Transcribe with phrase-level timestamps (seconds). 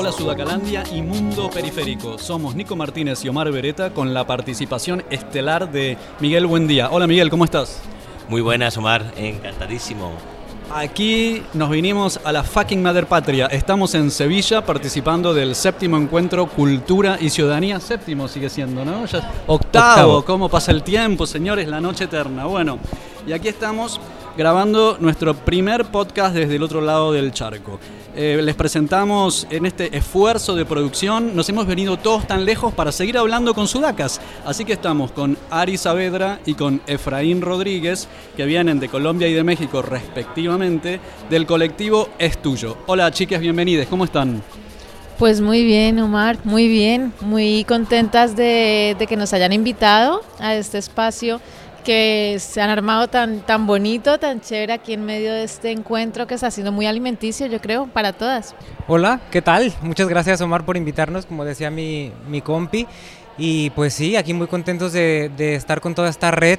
[0.00, 2.16] Hola Sudacalandia y Mundo Periférico.
[2.16, 6.88] Somos Nico Martínez y Omar Beretta con la participación estelar de Miguel Buendía.
[6.90, 7.82] Hola Miguel, ¿cómo estás?
[8.26, 10.12] Muy buenas Omar, encantadísimo.
[10.74, 13.44] Aquí nos vinimos a la fucking madre patria.
[13.48, 17.78] Estamos en Sevilla participando del séptimo encuentro Cultura y Ciudadanía.
[17.78, 19.04] Séptimo sigue siendo, ¿no?
[19.04, 19.54] Ya, octavo.
[19.54, 20.24] octavo.
[20.24, 21.68] ¿Cómo pasa el tiempo, señores?
[21.68, 22.46] La noche eterna.
[22.46, 22.78] Bueno,
[23.26, 24.00] y aquí estamos
[24.34, 27.78] grabando nuestro primer podcast desde el otro lado del charco.
[28.16, 31.36] Eh, les presentamos en este esfuerzo de producción.
[31.36, 34.20] Nos hemos venido todos tan lejos para seguir hablando con sudacas.
[34.44, 39.32] Así que estamos con Ari Saavedra y con Efraín Rodríguez, que vienen de Colombia y
[39.32, 40.98] de México respectivamente,
[41.30, 42.78] del colectivo Es Tuyo.
[42.86, 43.86] Hola chicas, bienvenidas.
[43.86, 44.42] ¿Cómo están?
[45.16, 50.54] Pues muy bien, Omar, muy bien, muy contentas de, de que nos hayan invitado a
[50.54, 51.40] este espacio
[51.84, 56.26] que se han armado tan, tan bonito, tan chévere aquí en medio de este encuentro
[56.26, 58.54] que está siendo muy alimenticio, yo creo, para todas.
[58.86, 59.72] Hola, ¿qué tal?
[59.82, 62.86] Muchas gracias Omar por invitarnos, como decía mi, mi compi.
[63.38, 66.58] Y pues sí, aquí muy contentos de, de estar con toda esta red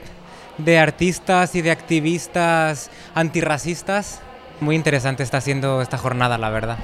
[0.58, 4.20] de artistas y de activistas antirracistas.
[4.60, 6.78] Muy interesante está siendo esta jornada, la verdad.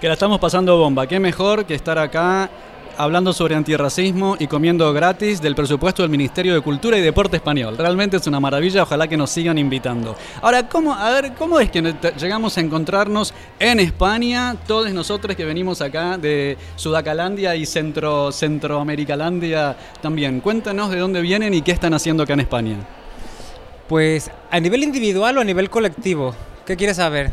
[0.00, 1.06] Que la estamos pasando bomba.
[1.06, 2.50] Qué mejor que estar acá
[2.96, 7.76] hablando sobre antirracismo y comiendo gratis del presupuesto del Ministerio de Cultura y Deporte Español.
[7.76, 10.16] Realmente es una maravilla, ojalá que nos sigan invitando.
[10.42, 15.44] Ahora, ¿cómo, a ver, ¿cómo es que llegamos a encontrarnos en España, todos nosotros que
[15.44, 20.40] venimos acá de Sudacalandia y Centro, Centroamericalandia también?
[20.40, 22.76] Cuéntanos de dónde vienen y qué están haciendo acá en España.
[23.88, 26.34] Pues a nivel individual o a nivel colectivo,
[26.64, 27.32] ¿qué quieres saber?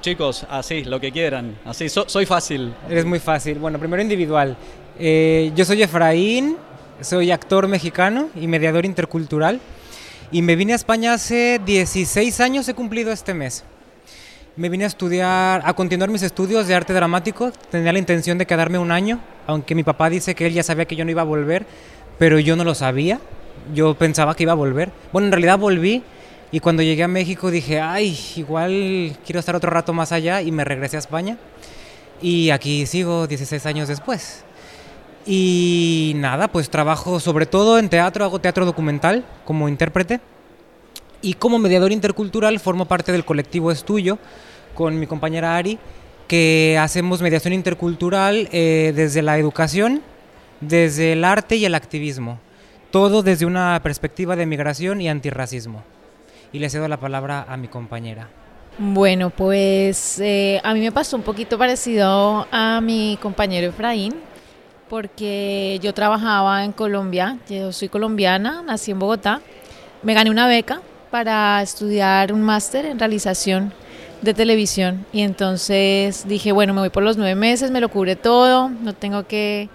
[0.00, 1.58] Chicos, así, lo que quieran.
[1.66, 2.72] Así, soy fácil.
[2.88, 3.58] Es muy fácil.
[3.58, 4.56] Bueno, primero individual.
[4.98, 6.56] Eh, yo soy Efraín,
[7.00, 9.60] soy actor mexicano y mediador intercultural.
[10.32, 13.64] Y me vine a España hace 16 años, he cumplido este mes.
[14.56, 17.50] Me vine a estudiar, a continuar mis estudios de arte dramático.
[17.70, 20.84] Tenía la intención de quedarme un año, aunque mi papá dice que él ya sabía
[20.84, 21.66] que yo no iba a volver,
[22.18, 23.20] pero yo no lo sabía.
[23.74, 24.90] Yo pensaba que iba a volver.
[25.12, 26.02] Bueno, en realidad volví
[26.52, 30.50] y cuando llegué a México dije, ay, igual quiero estar otro rato más allá y
[30.50, 31.38] me regresé a España.
[32.20, 34.44] Y aquí sigo 16 años después.
[35.32, 40.18] Y nada, pues trabajo sobre todo en teatro, hago teatro documental como intérprete.
[41.22, 44.18] Y como mediador intercultural formo parte del colectivo Es Tuyo
[44.74, 45.78] con mi compañera Ari,
[46.26, 50.02] que hacemos mediación intercultural eh, desde la educación,
[50.60, 52.40] desde el arte y el activismo.
[52.90, 55.84] Todo desde una perspectiva de migración y antirracismo.
[56.52, 58.28] Y le cedo la palabra a mi compañera.
[58.78, 64.28] Bueno, pues eh, a mí me pasó un poquito parecido a mi compañero Efraín
[64.90, 69.40] porque yo trabajaba en Colombia, yo soy colombiana, nací en Bogotá,
[70.02, 73.72] me gané una beca para estudiar un máster en realización
[74.20, 78.16] de televisión y entonces dije, bueno, me voy por los nueve meses, me lo cubre
[78.16, 79.68] todo, no tengo que,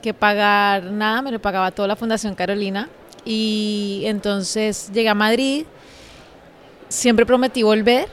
[0.00, 2.88] que pagar nada, me lo pagaba toda la Fundación Carolina.
[3.24, 5.64] Y entonces llegué a Madrid,
[6.88, 8.08] siempre prometí volver,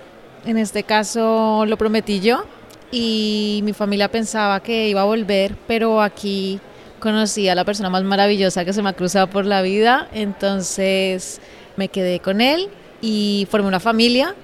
[0.46, 2.44] en este caso lo prometí yo
[2.92, 6.60] y mi familia pensaba que iba a volver, pero aquí
[7.00, 11.40] conocí a la persona más maravillosa que se me ha cruzado por la vida, entonces
[11.78, 12.70] me quedé con él
[13.02, 14.36] y formé una familia,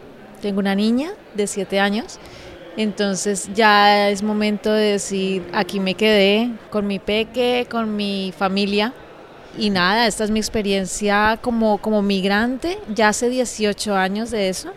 [0.41, 2.19] tengo una niña de 7 años,
[2.77, 8.93] entonces ya es momento de decir, aquí me quedé con mi peque, con mi familia.
[9.57, 14.71] Y nada, esta es mi experiencia como, como migrante, ya hace 18 años de eso.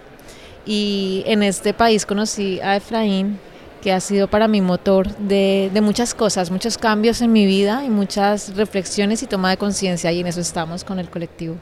[0.65, 3.41] Y en este país conocí a Efraín,
[3.81, 7.84] que ha sido para mi motor de, de, muchas cosas, muchos cambios en mi vida
[7.84, 11.56] y muchas reflexiones y toma de conciencia y en eso estamos con el colectivo.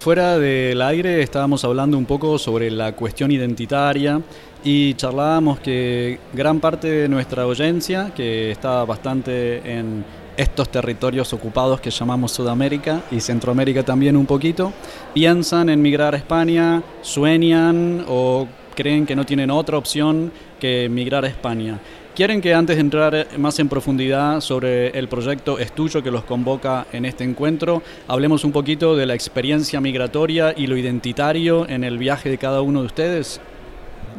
[0.00, 4.22] Fuera del aire estábamos hablando un poco sobre la cuestión identitaria
[4.62, 10.04] y charlábamos que gran parte de nuestra audiencia, que está bastante en
[10.36, 14.72] estos territorios ocupados que llamamos Sudamérica y Centroamérica también un poquito,
[15.14, 18.46] piensan en migrar a España, sueñan o
[18.76, 21.78] creen que no tienen otra opción que emigrar a España.
[22.18, 26.86] ¿Quieren que antes de entrar más en profundidad sobre el proyecto Estudio que los convoca
[26.92, 31.96] en este encuentro, hablemos un poquito de la experiencia migratoria y lo identitario en el
[31.96, 33.40] viaje de cada uno de ustedes?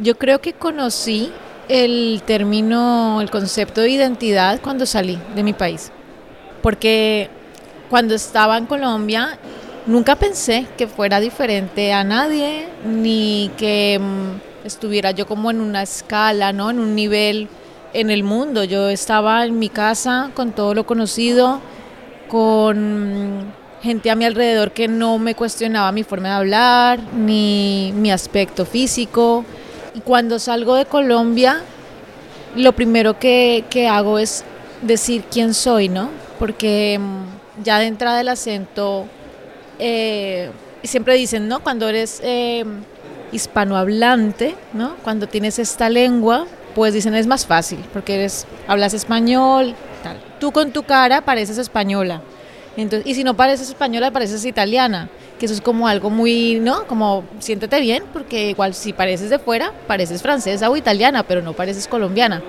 [0.02, 1.30] Yo creo que conocí
[1.68, 5.92] el término, el concepto de identidad cuando salí de mi país.
[6.62, 7.30] Porque
[7.90, 9.38] cuando estaba en Colombia
[9.88, 15.84] nunca pensé que fuera diferente a nadie, ni que mm, estuviera yo como en una
[15.84, 16.70] escala, ¿no?
[16.70, 17.48] En un nivel
[17.94, 18.64] en el mundo.
[18.64, 21.60] Yo estaba en mi casa con todo lo conocido,
[22.28, 28.12] con, gente a mi alrededor que no me cuestionaba mi forma de hablar, ni mi
[28.12, 29.46] aspecto físico.
[29.96, 31.62] Y cuando salgo de Colombia,
[32.56, 34.44] lo primero que, que hago es
[34.82, 36.10] decir quién soy, ¿no?
[36.38, 39.06] Porque mm, ya de entrada del acento,
[39.78, 40.50] eh,
[40.84, 41.62] siempre dicen, ¿no?
[41.62, 42.66] Cuando eres eh,
[43.32, 44.96] hispanohablante, ¿no?
[45.04, 46.46] Cuando tienes esta lengua,
[46.76, 50.18] pues dicen es más fácil, porque eres, hablas español, tal.
[50.40, 52.22] Tú con tu cara pareces española.
[52.78, 56.86] Entonces, y si no pareces española, pareces italiana, que eso es como algo muy, ¿no?
[56.88, 61.54] Como siéntete bien, porque igual si pareces de fuera, pareces francesa o italiana, pero no
[61.54, 62.42] pareces colombiana.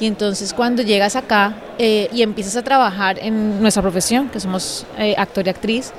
[0.00, 4.84] Y entonces cuando llegas acá eh, y empiezas a trabajar en nuestra profesión, que somos
[4.98, 5.92] eh, actor y actriz,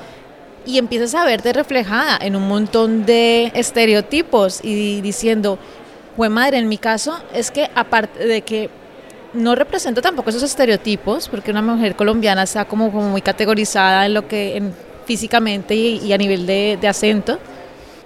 [0.65, 5.59] y empiezas a verte reflejada en un montón de estereotipos y diciendo,
[6.15, 8.69] fue madre, en mi caso es que aparte de que
[9.33, 14.13] no represento tampoco esos estereotipos, porque una mujer colombiana está como, como muy categorizada en
[14.13, 14.73] lo que en,
[15.05, 17.39] físicamente y, a nivel de, acento,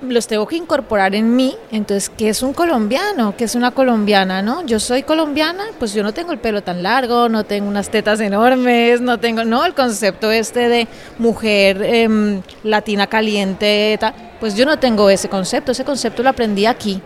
[0.02, 1.56] los tengo que incorporar en mí.
[1.72, 3.36] Entonces, ¿qué es un colombiano?
[3.38, 4.42] ¿Qué es una colombiana?
[4.42, 4.66] ¿No?
[4.66, 8.20] Yo soy colombiana, pues yo no tengo el pelo tan largo, no tengo unas tetas
[8.20, 14.00] enormes, no tengo, no, el concepto este de mujer eh, latina caliente,
[14.40, 17.02] pues yo no tengo ese concepto, ese concepto lo aprendí aquí.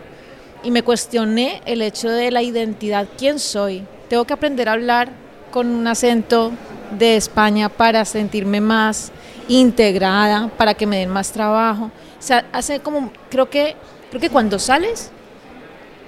[0.63, 3.83] Y me cuestioné el hecho de la identidad, ¿quién soy?
[4.11, 5.07] tengo que aprender a hablar
[5.51, 6.51] con un acento
[6.99, 9.09] de España para sentirme más
[9.47, 11.91] integrada, para que me den más trabajo.
[12.21, 13.75] Sea, hace como, creo que,
[14.09, 15.11] creo que cuando sales,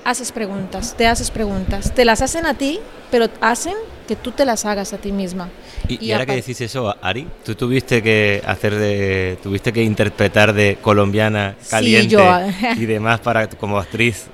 [0.06, 2.80] haces preguntas, te haces preguntas, te las hacen a ti,
[3.12, 3.74] pero hacen
[4.08, 5.50] que tú te las hagas a ti misma.
[5.88, 10.78] Y, ahora que decís eso, Ari, tú tuviste que hacer de, tuviste que interpretar de
[10.82, 12.18] colombiana caliente
[12.78, 14.28] y demás para como actriz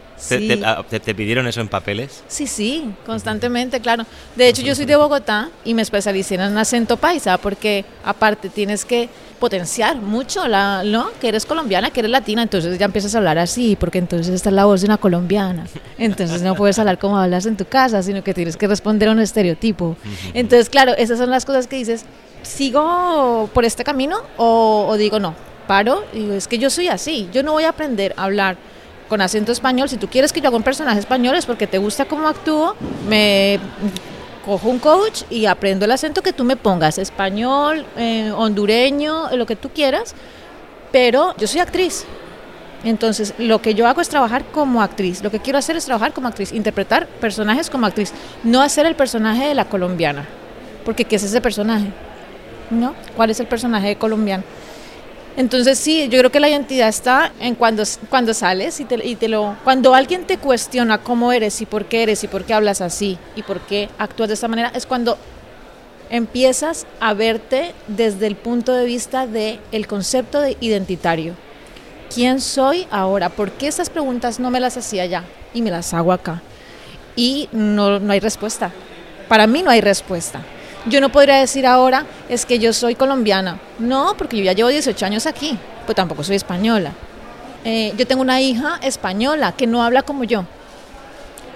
[0.63, 2.23] Ah, ¿Te, pidieron eso en papeles?
[2.27, 4.05] Sí, sí, constantemente, claro.
[4.35, 8.85] De hecho, yo soy de Bogotá y me especialicé en acento paisa porque aparte tienes
[8.85, 9.09] que
[9.39, 11.09] potenciar mucho, la, ¿no?
[11.19, 14.51] Que eres colombiana, que eres latina, entonces ya empiezas a hablar así, porque entonces está
[14.51, 15.65] la voz de una colombiana.
[15.97, 19.11] Entonces no puedes hablar como hablas en tu casa, sino que tienes que responder a
[19.13, 19.95] un estereotipo.
[20.33, 22.05] Entonces, claro, esas son las cosas que dices,
[22.43, 25.33] ¿sigo por este camino o, o digo no?
[25.67, 28.57] Paro y digo, es que yo soy así, yo no voy a aprender a hablar
[29.07, 29.89] con acento español.
[29.89, 32.75] Si tú quieres que yo haga un personaje español es porque te gusta cómo actúo,
[33.07, 33.59] me
[34.49, 39.45] cojo un coach y aprendo el acento que tú me pongas, español, eh, hondureño, lo
[39.45, 40.15] que tú quieras,
[40.91, 42.05] pero yo soy actriz.
[42.83, 45.21] Entonces, lo que yo hago es trabajar como actriz.
[45.21, 48.11] Lo que quiero hacer es trabajar como actriz, interpretar personajes como actriz,
[48.43, 50.27] no hacer el personaje de la colombiana.
[50.83, 51.91] Porque ¿qué es ese personaje?
[52.71, 52.95] ¿No?
[53.15, 54.43] ¿Cuál es el personaje de colombiano?
[55.39, 59.55] Entonces sí, yo creo que la identidad está en cuando, cuando sales y te, lo...
[59.63, 63.17] Cuando alguien te cuestiona cómo eres y por qué eres y por qué hablas así
[63.37, 65.17] y por qué actúas de esta manera, es cuando
[66.09, 71.35] empiezas a verte desde el punto de vista del el concepto de identitario.
[72.13, 73.29] ¿Quién soy ahora?
[73.29, 76.41] ¿Por qué esas preguntas no me las hacía ya y me las hago acá?
[77.15, 78.73] Y no, no hay respuesta.
[79.29, 80.41] Para mí no hay respuesta.
[80.85, 83.59] Yo no podría decir ahora, es que yo soy colombiana.
[83.79, 86.93] No, porque yo ya llevo 18 años aquí, pues tampoco soy española.
[87.65, 90.45] Eh, yo tengo una hija española que no habla como yo.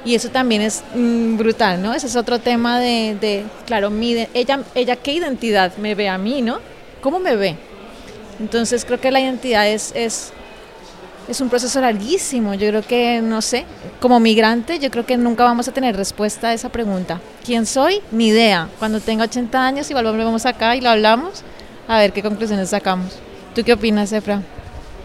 [0.05, 1.93] Y eso también es mm, brutal, ¿no?
[1.93, 6.41] Ese es otro tema de, claro, mi, ella, ella qué identidad me ve a mí,
[6.41, 6.59] ¿no?
[7.01, 7.55] ¿Cómo me ve?
[8.39, 10.33] Entonces creo que la identidad es, es
[11.27, 12.53] es un proceso larguísimo.
[12.53, 13.65] Yo creo que, no sé,
[13.99, 17.21] como migrante, yo creo que nunca vamos a tener respuesta a esa pregunta.
[17.45, 18.01] ¿Quién soy?
[18.11, 18.69] Ni idea.
[18.79, 21.43] Cuando tenga 80 años, igual volvemos acá y lo hablamos,
[21.87, 23.17] a ver qué conclusiones sacamos.
[23.55, 24.41] ¿Tú qué opinas, Efra?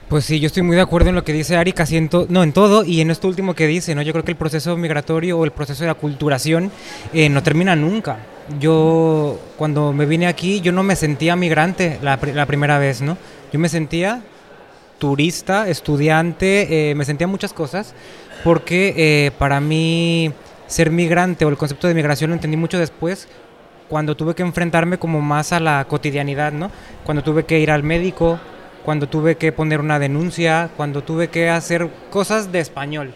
[0.08, 2.42] Pues sí, yo estoy muy de acuerdo en lo que dice Ari, casi en no,
[2.42, 4.00] en todo, y en esto último que dice, ¿no?
[4.00, 6.72] Yo creo que el proceso migratorio o el proceso de aculturación
[7.12, 8.16] eh, no termina nunca.
[8.58, 13.18] Yo, cuando me vine aquí, yo no me sentía migrante la, la primera vez, ¿no?
[13.52, 14.22] Yo me sentía
[14.98, 17.94] turista, estudiante, eh, me sentía muchas cosas,
[18.44, 20.32] porque eh, para mí
[20.66, 23.28] ser migrante o el concepto de migración lo entendí mucho después,
[23.88, 26.70] cuando tuve que enfrentarme como más a la cotidianidad, ¿no?
[27.04, 28.38] Cuando tuve que ir al médico,
[28.84, 33.14] cuando tuve que poner una denuncia, cuando tuve que hacer cosas de español.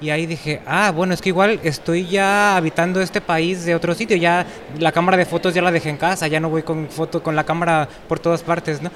[0.00, 3.94] Y ahí dije, ah, bueno, es que igual estoy ya habitando este país de otro
[3.94, 4.46] sitio, ya
[4.78, 7.36] la cámara de fotos ya la dejé en casa, ya no voy con foto con
[7.36, 8.90] la cámara por todas partes, ¿no?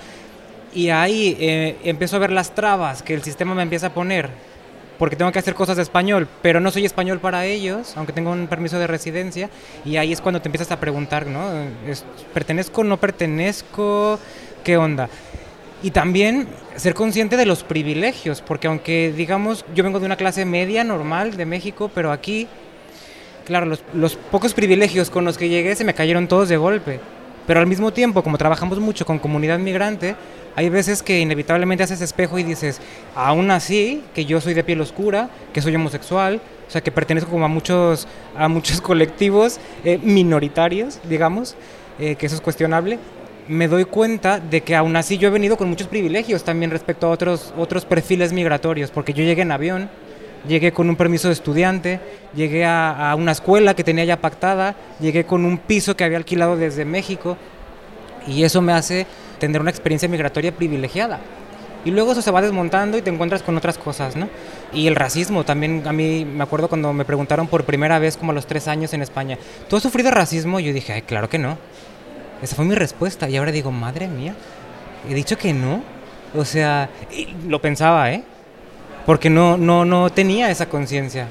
[0.74, 4.28] Y ahí eh, empiezo a ver las trabas que el sistema me empieza a poner,
[4.98, 8.32] porque tengo que hacer cosas de español, pero no soy español para ellos, aunque tengo
[8.32, 9.50] un permiso de residencia,
[9.84, 11.48] y ahí es cuando te empiezas a preguntar, ¿no?
[12.32, 14.18] ¿Pertenezco no pertenezco?
[14.64, 15.08] ¿Qué onda?
[15.80, 20.44] Y también ser consciente de los privilegios, porque aunque digamos, yo vengo de una clase
[20.44, 22.48] media normal de México, pero aquí,
[23.44, 26.98] claro, los, los pocos privilegios con los que llegué se me cayeron todos de golpe
[27.46, 30.16] Pero al mismo tiempo, como trabajamos mucho con comunidad migrante,
[30.56, 32.80] hay veces que inevitablemente haces espejo y dices,
[33.14, 37.30] aún así, que yo soy de piel oscura, que soy homosexual, o sea, que pertenezco
[37.30, 41.56] como a muchos, a muchos colectivos eh, minoritarios, digamos,
[41.98, 42.98] eh, que eso es cuestionable,
[43.48, 47.06] me doy cuenta de que aún así yo he venido con muchos privilegios también respecto
[47.06, 49.90] a otros, otros perfiles migratorios, porque yo llegué en avión,
[50.48, 52.00] llegué con un permiso de estudiante,
[52.34, 56.18] llegué a, a, una escuela que tenía ya pactada, llegué con un piso que había
[56.18, 57.36] alquilado desde México
[58.26, 59.06] y eso me hace
[59.38, 61.20] tener una experiencia migratoria privilegiada.
[61.84, 64.28] Y luego eso se va desmontando y te encuentras con otras cosas, ¿no?
[64.72, 68.32] Y el racismo también, a mí me acuerdo cuando me preguntaron por primera vez como
[68.32, 70.60] a los tres años en España, ¿tú has sufrido racismo?
[70.60, 71.58] Yo dije, ay, claro que no.
[72.42, 74.34] Esa fue mi respuesta y ahora digo, madre mía,
[75.08, 75.82] he dicho que no.
[76.34, 76.88] O sea,
[77.46, 78.24] lo pensaba, ¿eh?
[79.06, 81.28] Porque no, no, no tenía esa conciencia.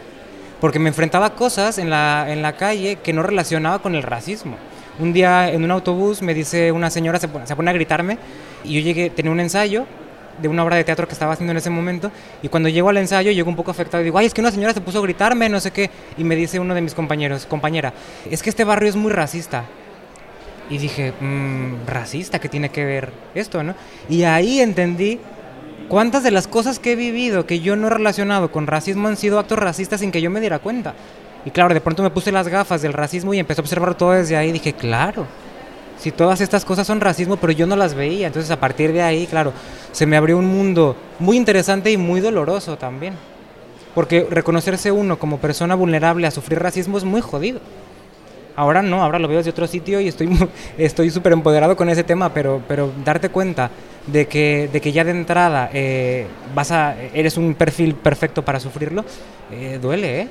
[0.61, 4.03] Porque me enfrentaba a cosas en la, en la calle que no relacionaba con el
[4.03, 4.55] racismo.
[4.99, 8.17] Un día en un autobús me dice una señora, se pone, se pone a gritarme,
[8.63, 9.85] y yo llegué, tenía un ensayo
[10.39, 12.11] de una obra de teatro que estaba haciendo en ese momento,
[12.43, 14.51] y cuando llego al ensayo llego un poco afectado y digo, ay, es que una
[14.51, 17.45] señora se puso a gritarme, no sé qué, y me dice uno de mis compañeros,
[17.47, 17.91] compañera,
[18.29, 19.65] es que este barrio es muy racista.
[20.69, 23.75] Y dije, mmm, racista, ¿qué tiene que ver esto, no?
[24.09, 25.19] Y ahí entendí
[25.87, 29.17] cuántas de las cosas que he vivido que yo no he relacionado con racismo han
[29.17, 30.93] sido actos racistas sin que yo me diera cuenta.
[31.45, 34.11] Y claro, de pronto me puse las gafas del racismo y empecé a observar todo
[34.11, 34.49] desde ahí.
[34.49, 35.25] Y dije, claro,
[35.99, 38.27] si todas estas cosas son racismo, pero yo no las veía.
[38.27, 39.53] Entonces a partir de ahí, claro,
[39.91, 43.13] se me abrió un mundo muy interesante y muy doloroso también.
[43.93, 47.59] Porque reconocerse uno como persona vulnerable a sufrir racismo es muy jodido.
[48.55, 50.29] Ahora no, ahora lo veo desde otro sitio y estoy
[50.77, 53.71] estoy súper empoderado con ese tema, pero, pero darte cuenta
[54.07, 58.59] de que, de que ya de entrada eh, vas a, eres un perfil perfecto para
[58.59, 59.05] sufrirlo,
[59.51, 60.27] eh, duele, ¿eh?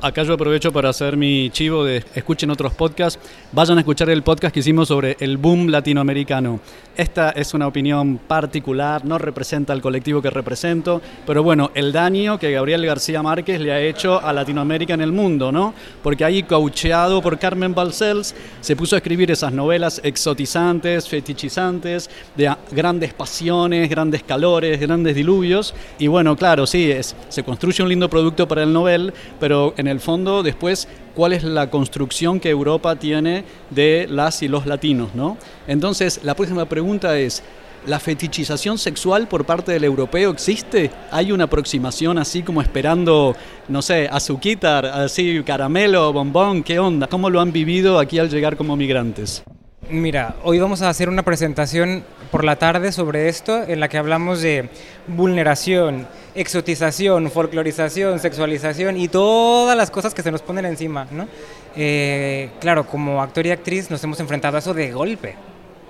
[0.00, 3.18] Acá yo aprovecho para hacer mi chivo de escuchen otros podcasts.
[3.50, 6.60] Vayan a escuchar el podcast que hicimos sobre el boom latinoamericano.
[6.96, 12.38] Esta es una opinión particular, no representa al colectivo que represento, pero bueno, el daño
[12.38, 15.74] que Gabriel García Márquez le ha hecho a Latinoamérica en el mundo, ¿no?
[16.02, 22.52] Porque ahí, caucheado por Carmen Balcells, se puso a escribir esas novelas exotizantes, fetichizantes, de
[22.70, 25.74] grandes pasiones, grandes calores, grandes diluvios.
[25.98, 29.87] Y bueno, claro, sí, es, se construye un lindo producto para el novel, pero en
[29.88, 35.14] el fondo después cuál es la construcción que Europa tiene de las y los latinos,
[35.14, 35.36] ¿no?
[35.66, 37.42] Entonces, la próxima pregunta es,
[37.86, 40.90] ¿la fetichización sexual por parte del europeo existe?
[41.10, 43.34] ¿Hay una aproximación así como esperando,
[43.68, 46.62] no sé, azuquitar, así caramelo, bombón?
[46.62, 47.06] ¿Qué onda?
[47.06, 49.42] ¿Cómo lo han vivido aquí al llegar como migrantes?
[49.90, 53.96] Mira, hoy vamos a hacer una presentación por la tarde sobre esto, en la que
[53.96, 54.68] hablamos de
[55.06, 61.26] vulneración, exotización, folclorización, sexualización y todas las cosas que se nos ponen encima, ¿no?
[61.74, 65.36] Eh, claro, como actor y actriz nos hemos enfrentado a eso de golpe.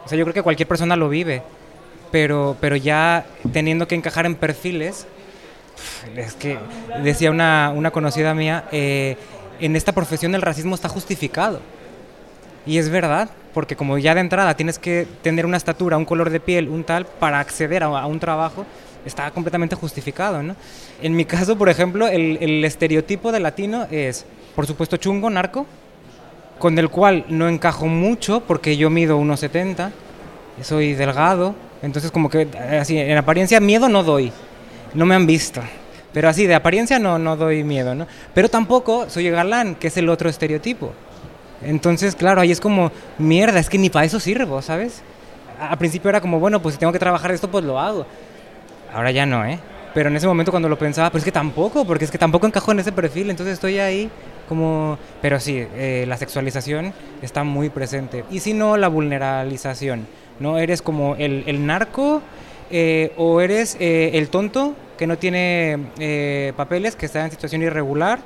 [0.04, 1.42] O sea, yo creo que cualquier persona lo vive,
[2.12, 5.08] pero, pero ya teniendo que encajar en perfiles,
[6.14, 6.56] es que
[7.02, 9.16] decía una, una conocida mía, eh,
[9.58, 11.60] en esta profesión el racismo está justificado.
[12.68, 16.28] Y es verdad, porque como ya de entrada tienes que tener una estatura, un color
[16.28, 18.66] de piel, un tal, para acceder a, un trabajo,
[19.06, 20.54] está completamente justificado, ¿no?
[21.00, 25.64] En mi caso, por ejemplo, el, estereotipo de latino es, por supuesto, chungo, narco,
[26.58, 29.90] con el cual no encajo mucho porque yo mido 1,70,
[30.60, 32.48] soy delgado, entonces como que
[32.78, 34.30] así, en apariencia miedo no doy,
[34.92, 35.62] no me han visto.
[36.12, 38.06] Pero así, de apariencia no, no doy miedo, ¿no?
[38.34, 40.92] Pero tampoco soy galán, que es el otro estereotipo.
[41.62, 45.02] Entonces, claro, ahí es como, mierda, es que ni para eso sirvo, ¿sabes?
[45.60, 48.06] Al principio era como, bueno, pues si tengo que trabajar esto, pues lo hago.
[48.92, 49.58] Ahora ya no, ¿eh?
[49.92, 52.46] Pero en ese momento cuando lo pensaba, pues es que tampoco, porque es que tampoco
[52.46, 54.10] encajo en ese perfil, entonces estoy ahí
[54.48, 54.98] como...
[55.20, 58.24] Pero sí, eh, la sexualización está muy presente.
[58.30, 60.06] Y si no, la vulneralización,
[60.38, 60.58] ¿no?
[60.58, 62.22] Eres como el, narco
[62.70, 68.20] eh, o eres eh, el tonto que no tiene papeles, que está en situación irregular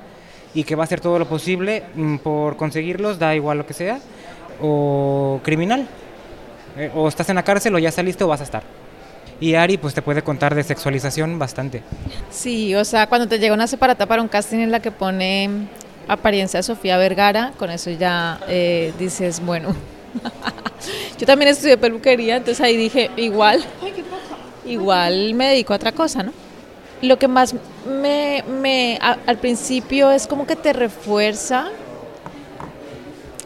[0.54, 3.74] y que va a hacer todo lo posible mm, por conseguirlos, da igual lo que
[3.74, 4.00] sea,
[4.60, 5.86] o criminal.
[6.76, 8.62] Eh, o estás en la cárcel o ya saliste o vas a estar.
[9.40, 11.82] Y Ari pues te puede contar de sexualización bastante.
[12.30, 15.50] Sí, o sea, cuando te llega una separata para un casting en la que pone
[16.08, 19.74] apariencia de Sofía Vergara, con eso ya eh, dices, bueno,
[21.18, 23.64] yo también estudié peluquería, entonces ahí dije, igual,
[24.64, 26.32] igual me dedico a otra cosa, ¿no?
[27.02, 27.54] Lo que más
[27.86, 31.68] me, me al principio es como que te refuerza.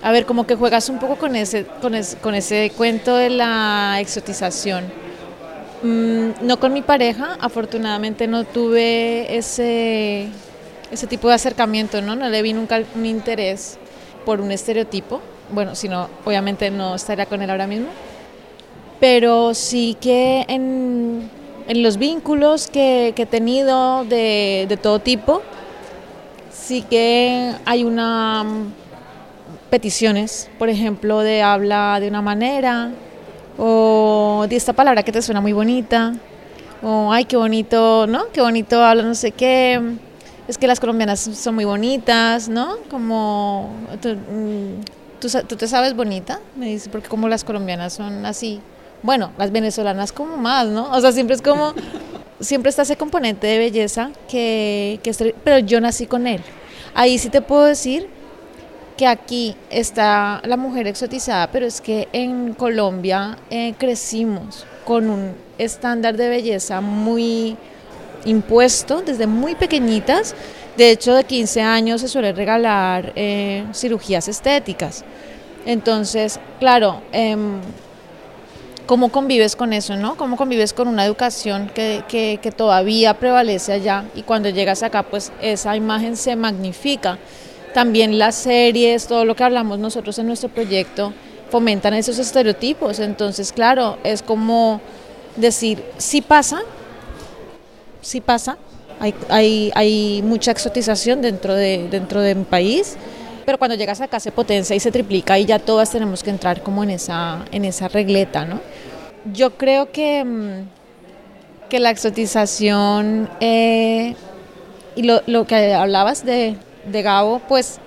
[0.03, 3.97] A ver, como que juegas un poco con ese, con, con ese cuento de la
[3.99, 4.85] exotización.
[5.83, 10.29] Mm, no con mi pareja, afortunadamente no tuve ese,
[10.91, 12.15] ese tipo de acercamiento, ¿no?
[12.15, 13.79] No le vi nunca un interés
[14.25, 15.21] por un estereotipo.
[15.51, 17.89] bueno, si no, obviamente no estaría con él ahora mismo,
[19.01, 21.31] pero sí que en,
[21.69, 25.43] en los vínculos que, que he tenido de, de, todo tipo,
[26.53, 28.73] sí que hay una mm,
[29.71, 32.91] peticiones, por ejemplo, de habla de una manera,
[33.59, 36.15] o de esta palabra que te suena muy bonita,
[36.83, 38.31] o ay, qué bonito, ¿no?
[38.33, 39.81] Qué bonito habla no sé qué.
[40.47, 42.77] Es que las colombianas son muy bonitas, ¿no?
[42.89, 44.85] Como tú, mm,
[45.19, 48.61] tú, te sabes bonita, me dice, porque como las colombianas son así.
[49.03, 50.91] Bueno, las venezolanas como más, ¿no?
[50.91, 51.75] O sea, siempre es como,
[52.41, 56.41] siempre está ese componente de belleza que, que pero yo nací con él.
[56.95, 58.09] Ahí sí te puedo decir
[58.97, 65.33] que aquí está la mujer exotizada, pero es que en Colombia eh, crecimos con un
[65.59, 67.57] estándar de belleza muy
[68.25, 70.35] impuesto desde muy pequeñitas.
[70.77, 75.05] De hecho, de 15 años se suele regalar eh, cirugías estéticas.
[75.67, 77.61] Entonces, claro, em,
[78.87, 80.17] ¿cómo convives con eso, no?
[80.17, 85.33] ¿Cómo convives con una educación que, que, todavía prevalece allá y cuando llegas acá, pues
[85.43, 87.19] esa imagen se magnifica?
[87.75, 91.13] También las series, todo lo que hablamos nosotros en nuestro proyecto,
[91.51, 93.01] fomentan esos estereotipos.
[93.01, 94.81] Entonces, claro, es como
[95.37, 96.63] decir, sí pasa,
[98.01, 98.57] sí pasa,
[99.01, 102.97] hay, hay, hay mucha exotización dentro de, dentro de país,
[103.47, 106.63] pero cuando llegas acá se potencia y se triplica y ya todas tenemos que entrar
[106.63, 108.61] como en esa, en esa regleta, ¿no?
[109.33, 114.17] Yo creo que, mm, que la exotización eh,
[114.97, 116.57] y lo, lo, que hablabas de,
[116.91, 117.79] de Gabo, pues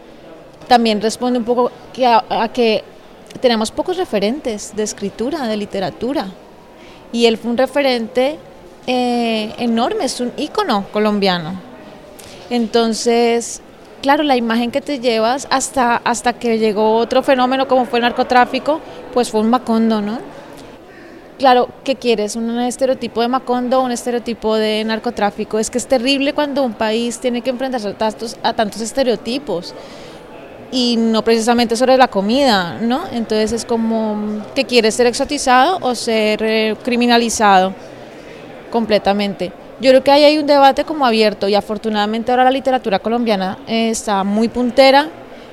[0.67, 2.83] también responde un poco que a, que
[3.41, 6.27] tenemos pocos referentes de escritura, de literatura.
[7.11, 8.37] Y él fue un referente
[8.87, 11.59] eh, enorme, es un ícono colombiano.
[12.49, 13.61] Entonces,
[14.01, 18.03] claro, la imagen que te llevas hasta, hasta que llegó otro fenómeno como fue el
[18.03, 18.81] narcotráfico,
[19.13, 20.19] pues fue un Macondo, ¿no?
[21.37, 22.35] Claro, ¿qué quieres?
[22.35, 25.57] ¿Un estereotipo de Macondo o un estereotipo de narcotráfico?
[25.57, 29.73] Es que es terrible cuando un país tiene que enfrentarse a tantos, a tantos estereotipos
[30.71, 33.03] y no precisamente sobre la comida, ¿no?
[33.11, 34.95] Entonces es como, ¿qué quieres?
[34.95, 37.73] ¿Ser exotizado o ser eh, criminalizado
[38.69, 39.53] completamente?
[39.81, 43.57] Yo creo que ahí hay un debate como abierto y afortunadamente ahora la literatura colombiana
[43.65, 45.07] eh, está muy puntera,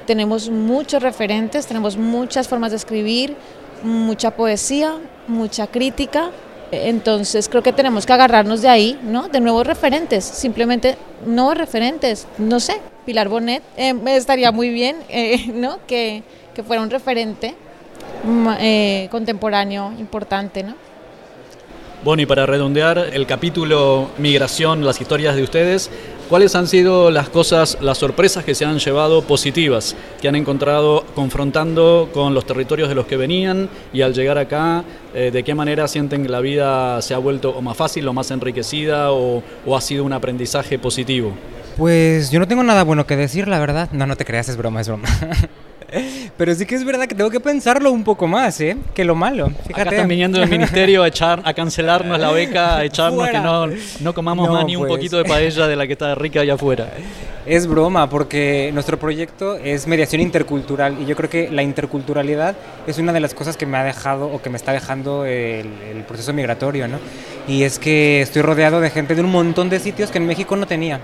[0.07, 3.37] tenemos muchos referentes, tenemos muchas formas de escribir,
[3.83, 4.95] mucha poesía,
[5.29, 6.31] mucha crítica.
[6.73, 9.29] Entonces creo que tenemos que agarrarnos de ahí, ¿no?
[9.29, 15.47] De nuevos referentes, simplemente nuevos referentes, no sé, Pilar Bonet eh, estaría muy bien, eh,
[15.55, 15.79] ¿no?
[15.87, 17.55] Que, que, fuera un referente
[18.25, 20.75] mm, eh, contemporáneo importante, ¿no?
[22.07, 25.91] Bueno, y para redondear el capítulo Migración, las historias de ustedes,
[26.29, 31.05] ¿cuáles han sido las cosas, las sorpresas que se han llevado positivas, que han encontrado
[31.17, 34.85] confrontando con los territorios de los que venían y al llegar acá,
[35.17, 38.13] eh, de qué manera sienten que la vida se ha vuelto o más fácil o
[38.13, 41.33] más enriquecida o, o ha sido un aprendizaje positivo?
[41.77, 43.91] Pues yo no tengo nada bueno que decir, la verdad.
[43.91, 45.09] No, no te creas, es broma, es broma.
[46.37, 48.77] Pero sí que es verdad que tengo que pensarlo un poco más, ¿eh?
[48.95, 49.51] Que lo malo.
[49.67, 49.81] Fíjate.
[49.81, 53.67] Acá están viniendo del ministerio a, echar, a cancelarnos la beca, a echarnos que no,
[54.01, 54.93] no comamos más ni un pues.
[54.93, 56.91] poquito de paella de la que está rica allá afuera.
[57.47, 62.57] Es broma, porque nuestro proyecto es mediación intercultural y yo creo que la interculturalidad
[62.89, 65.69] es una de las cosas que me ha dejado o que me está dejando el,
[65.89, 66.99] el proceso migratorio, ¿no?
[67.47, 70.57] Y es que estoy rodeado de gente de un montón de sitios que en México
[70.57, 71.01] no tenía.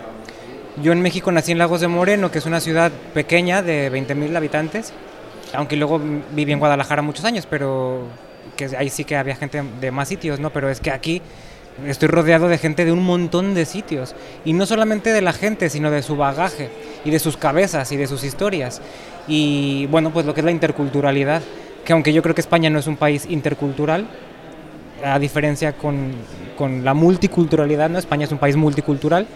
[0.81, 4.35] Yo en México nací en Lagos de Moreno, que es una ciudad pequeña de 20.000
[4.35, 4.95] habitantes,
[5.53, 6.01] aunque luego
[6.35, 8.07] viví en Guadalajara muchos años, pero
[8.57, 10.49] que ahí sí que había gente de más sitios, ¿no?
[10.51, 11.21] Pero es que aquí
[11.87, 14.15] estoy rodeado de gente de un montón de sitios.
[14.47, 16.71] Y no solamente de la gente, sino de su bagaje
[17.05, 18.81] y de sus cabezas y de sus historias.
[19.29, 21.43] Y bueno, pues lo que es la interculturalidad,
[21.85, 24.07] que aunque yo creo que España no es un país intercultural,
[25.05, 26.13] a diferencia con,
[26.57, 27.99] con la multiculturalidad, ¿no?
[27.99, 29.27] España es un país multicultural,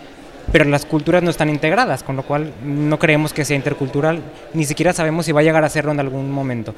[0.53, 4.21] pero las culturas no están integradas, con lo cual no creemos que sea intercultural,
[4.55, 6.75] ni siquiera sabemos si va a llegar a serlo en algún momento.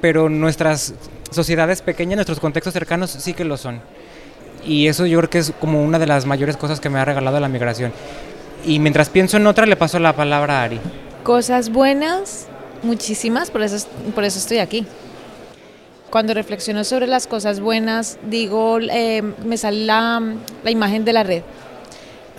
[0.00, 0.94] Pero nuestras
[1.30, 3.80] sociedades pequeñas, nuestros contextos cercanos sí que lo son.
[4.64, 7.04] Y eso yo creo que es como una de las mayores cosas que me ha
[7.04, 7.92] regalado la migración.
[8.64, 10.80] Y mientras pienso en otra, le paso la palabra a Ari.
[11.22, 12.46] Cosas buenas,
[12.82, 14.86] muchísimas, por eso, por eso estoy aquí.
[16.10, 20.20] Cuando reflexiono sobre las cosas buenas, digo, eh, me sale la,
[20.64, 21.42] la imagen de la red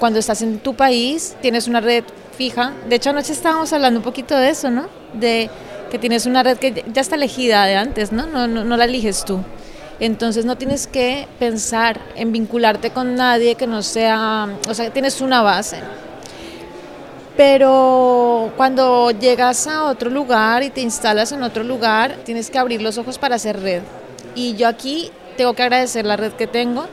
[0.01, 2.03] cuando estás en tu país, tienes una red
[2.35, 2.73] fija.
[2.89, 4.87] De hecho, anoche estábamos hablando un poquito de eso, ¿no?
[5.13, 5.47] De
[5.91, 8.25] que tienes una red que ya está elegida de antes, ¿no?
[8.25, 9.41] No, no, no la eliges tú.
[9.99, 15.21] Entonces no tienes que pensar en vincularte con nadie que no sea, o sea, tienes
[15.21, 15.77] una base.
[17.37, 22.81] Pero cuando llegas a otro lugar y te instalas en otro lugar, tienes que abrir
[22.81, 23.83] los ojos para hacer red.
[24.33, 26.87] Y yo aquí tengo que agradecer la red que tengo.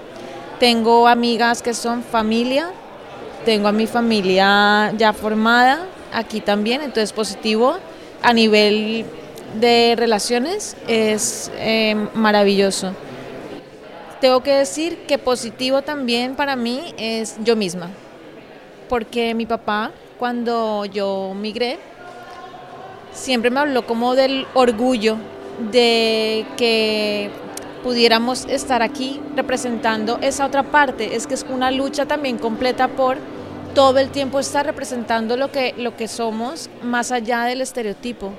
[0.61, 2.71] Tengo amigas que son familia,
[3.49, 7.79] tengo a mi familia ya formada aquí también, entonces positivo
[8.23, 9.07] a nivel
[9.59, 12.93] de relaciones es eh, maravilloso.
[14.21, 17.89] Tengo que decir que positivo también para mí es yo misma,
[18.87, 21.79] porque mi papá cuando yo migré
[23.15, 25.17] siempre me habló como del orgullo
[25.73, 27.31] de que
[27.83, 33.38] pudiéramos estar aquí representando esa otra parte, es que es una lucha también completa por
[33.75, 38.33] todo el tiempo estar representando lo que, lo que somos más allá del estereotipo.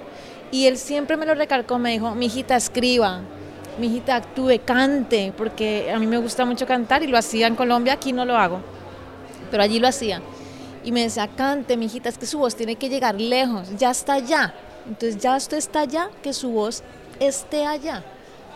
[0.51, 3.21] Y él siempre me lo recalcó, me dijo, mi hijita escriba,
[3.79, 7.55] mi hijita actúe, cante, porque a mí me gusta mucho cantar y lo hacía en
[7.55, 8.59] Colombia, aquí no lo hago,
[9.51, 10.21] pero allí lo hacía.
[10.83, 13.91] Y me decía, cante, mi hijita, es que su voz tiene que llegar lejos, ya
[13.91, 14.53] está allá.
[14.87, 16.83] Entonces ya usted está allá, que su voz
[17.19, 18.03] esté allá.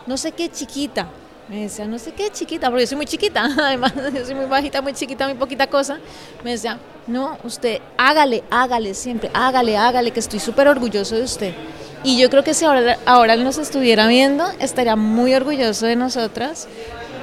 [0.06, 1.06] No sé qué chiquita,
[1.48, 4.46] me decía, no sé qué chiquita, porque yo soy muy chiquita, además yo soy muy
[4.46, 5.98] bajita, muy chiquita, muy poquita cosa.
[6.42, 11.54] Me decía, no, usted hágale, hágale siempre, hágale, hágale, que estoy súper orgulloso de usted.
[12.02, 16.68] Y yo creo que si ahora, ahora nos estuviera viendo, estaría muy orgulloso de nosotras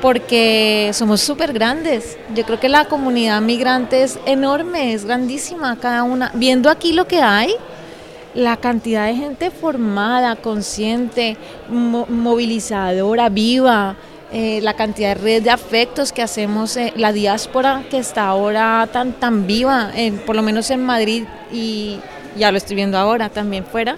[0.01, 2.17] porque somos súper grandes.
[2.35, 6.31] Yo creo que la comunidad migrante es enorme, es grandísima, cada una.
[6.33, 7.53] Viendo aquí lo que hay,
[8.33, 11.37] la cantidad de gente formada, consciente,
[11.69, 13.95] movilizadora, viva,
[14.33, 18.87] eh, la cantidad de redes de afectos que hacemos, eh, la diáspora que está ahora
[18.91, 19.91] tan, tan viva,
[20.25, 21.99] por lo menos en Madrid y
[22.37, 23.97] ya lo estoy viendo ahora también fuera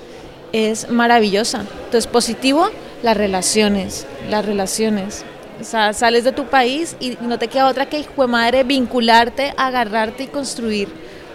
[0.53, 1.65] es maravillosa.
[1.85, 2.69] Entonces, positivo,
[3.01, 5.25] las relaciones, las relaciones.
[5.59, 8.63] O sea, sales de tu país y no te queda otra que, hijo de madre,
[8.63, 10.87] vincularte, agarrarte y construir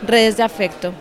[0.07, 0.93] redes de afecto.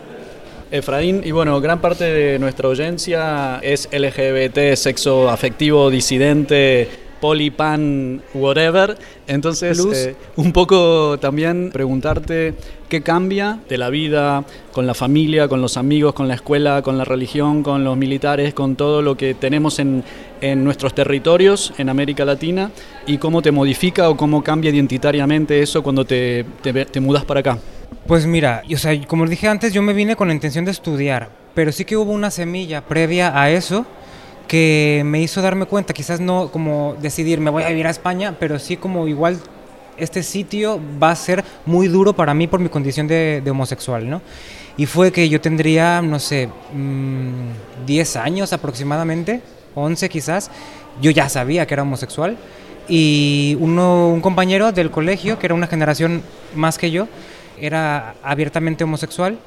[0.69, 8.97] Efraín, y bueno, gran parte de nuestra audiencia es LGBT, sexo afectivo, disidente, polipan, whatever.
[9.27, 12.53] Entonces, eh, un poco también preguntarte
[12.89, 16.97] qué cambia de la vida con la familia, con los amigos, con la escuela, con
[16.97, 20.03] la religión, con los militares, con todo lo que tenemos en,
[20.41, 22.71] en nuestros territorios en América Latina
[23.05, 27.41] y cómo te modifica o cómo cambia identitariamente eso cuando te, te, te mudas para
[27.41, 27.57] acá.
[28.05, 31.29] Pues mira, o sea, como dije antes, yo me vine con la intención de estudiar,
[31.53, 33.85] pero sí que hubo una semilla previa a eso
[34.47, 38.35] que me hizo darme cuenta, quizás no como decidir me voy a vivir a España,
[38.39, 39.39] pero sí como igual
[39.97, 44.21] este sitio va a ser muy duro para mí por mi condición de, homosexual, ¿no?
[44.77, 46.49] Y fue que yo tendría, no sé,
[47.85, 49.41] 10 mm, años aproximadamente,
[49.73, 50.51] 11 quizás,
[51.01, 52.37] yo ya sabía que era homosexual
[52.87, 56.21] y uno, un compañero del colegio, que era una generación
[56.55, 57.07] más que yo,
[57.59, 59.39] era abiertamente homosexual,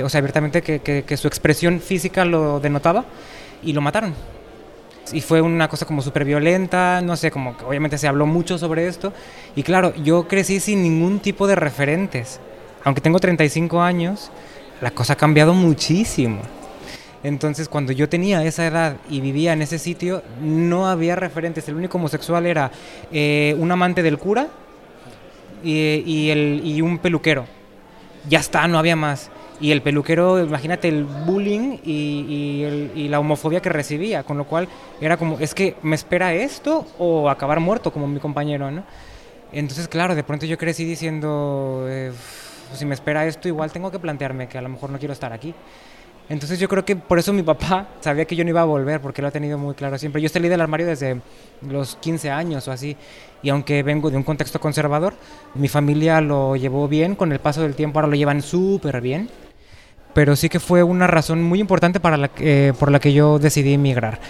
[0.00, 3.04] o sea, abiertamente que su expresión física lo denotaba
[3.62, 4.14] y lo mataron
[5.12, 8.58] y fue una cosa como súper violenta, no sé, como que obviamente se habló mucho
[8.58, 9.12] sobre esto.
[9.56, 12.40] Y claro, yo crecí sin ningún tipo de referentes.
[12.84, 14.30] Aunque tengo 35 años,
[14.80, 16.40] la cosa ha cambiado muchísimo.
[17.22, 21.68] Entonces, cuando yo tenía esa edad y vivía en ese sitio, no había referentes.
[21.68, 22.70] El único homosexual era
[23.10, 24.48] eh, un amante del cura
[25.64, 27.46] y, y, el, y un peluquero.
[28.28, 33.70] Ya está, no había más y el peluquero, imagínate el bullying y, la homofobia que
[33.70, 34.68] recibía, con lo cual
[35.00, 38.84] era como, es que me espera esto o acabar muerto como mi compañero, ¿no?
[39.50, 42.12] Entonces, claro, de pronto yo crecí diciendo, eh,
[42.74, 45.32] si me espera esto, igual tengo que plantearme que a lo mejor no quiero estar
[45.32, 45.54] aquí.
[46.28, 49.00] Entonces yo creo que por eso mi papá sabía que yo no iba a volver,
[49.00, 50.20] porque lo ha tenido muy claro siempre.
[50.20, 51.20] Yo salí del armario desde
[51.62, 52.94] los 15 años o así,
[53.42, 55.14] y aunque vengo de un contexto conservador,
[55.54, 59.30] mi familia lo llevó bien, con el paso del tiempo ahora lo llevan súper bien
[60.14, 63.38] pero sí que fue una razón muy importante para la, eh, por la que yo
[63.38, 64.20] decidí emigrar.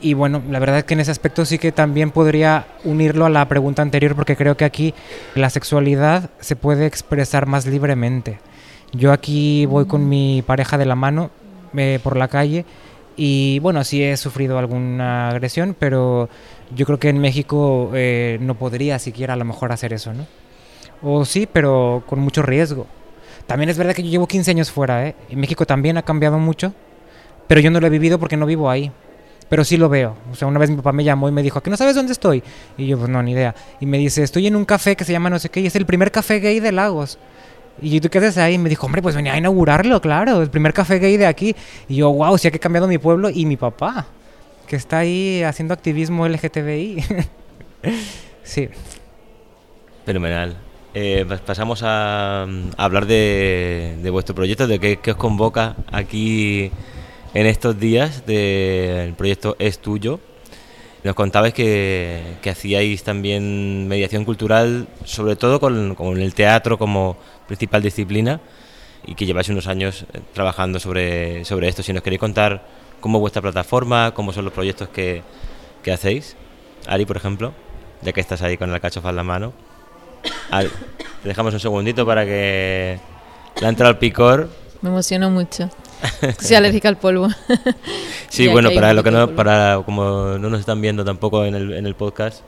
[0.00, 3.30] Y bueno, la verdad es que en ese aspecto sí que también podría unirlo a
[3.30, 4.94] la pregunta anterior porque creo que aquí
[5.34, 8.38] la sexualidad se puede expresar más libremente.
[8.92, 11.30] Yo aquí voy con mi pareja de la mano
[11.76, 12.66] eh, por la calle
[13.16, 16.28] y bueno, sí he sufrido alguna agresión, pero
[16.74, 20.26] yo creo que en México eh, no podría siquiera a lo mejor hacer eso, ¿no?
[21.02, 22.86] O sí, pero con mucho riesgo.
[23.46, 25.14] También es verdad que yo llevo 15 años fuera, ¿eh?
[25.28, 26.74] En México también ha cambiado mucho,
[27.46, 28.90] pero yo no lo he vivido porque no vivo ahí.
[29.48, 30.16] Pero sí lo veo.
[30.32, 32.12] O sea, una vez mi papá me llamó y me dijo, ¿que no sabes dónde
[32.12, 32.42] estoy?
[32.76, 33.54] Y yo, pues no, ni idea.
[33.78, 35.76] Y me dice, estoy en un café que se llama no sé qué y es
[35.76, 37.18] el primer café gay de Lagos.
[37.80, 38.54] Y tú qué haces ahí?
[38.54, 41.54] Y me dijo, hombre, pues venía a inaugurarlo, claro, el primer café gay de aquí.
[41.88, 44.06] Y yo, wow, sí que cambiado mi pueblo y mi papá,
[44.66, 47.04] que está ahí haciendo activismo LGTBI.
[48.42, 48.68] sí.
[50.04, 50.56] Fenomenal.
[50.98, 52.46] Eh, pasamos a,
[52.78, 56.70] hablar de, vuestro proyecto, de qué, os convoca aquí
[57.34, 60.20] en estos días del proyecto Es Tuyo.
[61.04, 68.40] Nos contabais que, hacíais también mediación cultural, sobre todo con, el teatro como principal disciplina
[69.06, 71.82] y que lleváis unos años eh, trabajando sobre, sobre esto.
[71.82, 72.66] Si nos queréis contar
[73.00, 75.22] cómo es vuestra plataforma, cómo son los proyectos que,
[75.82, 76.36] que hacéis.
[76.86, 77.52] Ari, por ejemplo,
[78.00, 79.65] ya que estás ahí con el cachofa en la mano
[81.22, 82.98] te dejamos un segundito para que
[83.60, 84.48] la entra al picor.
[84.82, 85.70] Me emociono mucho.
[86.40, 87.28] Soy alérgica al polvo.
[88.28, 91.72] sí, bueno, para lo que no, para como no nos están viendo tampoco en el,
[91.72, 92.42] en el podcast,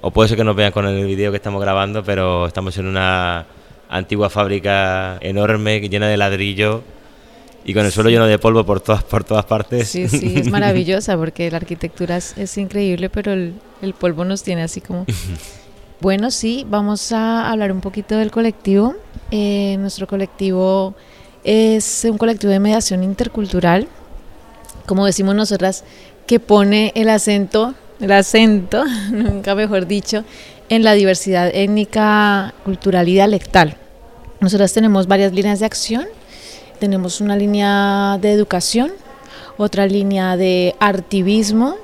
[0.00, 2.86] o puede ser que nos vean con el vídeo que estamos grabando, pero estamos en
[2.86, 3.46] una
[3.88, 6.82] antigua fábrica enorme llena de ladrillo
[7.64, 9.88] y con el suelo lleno de polvo por todas por todas partes.
[9.88, 14.62] Sí, sí, es maravillosa porque la arquitectura es, increíble, pero el, el, polvo nos tiene
[14.62, 15.04] así como
[16.00, 18.94] Bueno, sí, vamos a hablar un poquito del colectivo.
[19.32, 20.94] Eh, nuestro colectivo
[21.42, 23.88] es un colectivo de mediación intercultural,
[24.86, 25.82] como decimos nosotras,
[26.28, 30.22] que pone el acento, el acento, nunca mejor dicho,
[30.68, 33.76] en la diversidad étnica, cultural y dialectal.
[34.38, 36.06] Nosotras tenemos varias líneas de acción.
[36.78, 38.92] Tenemos una línea de educación,
[39.56, 41.74] otra línea de artivismo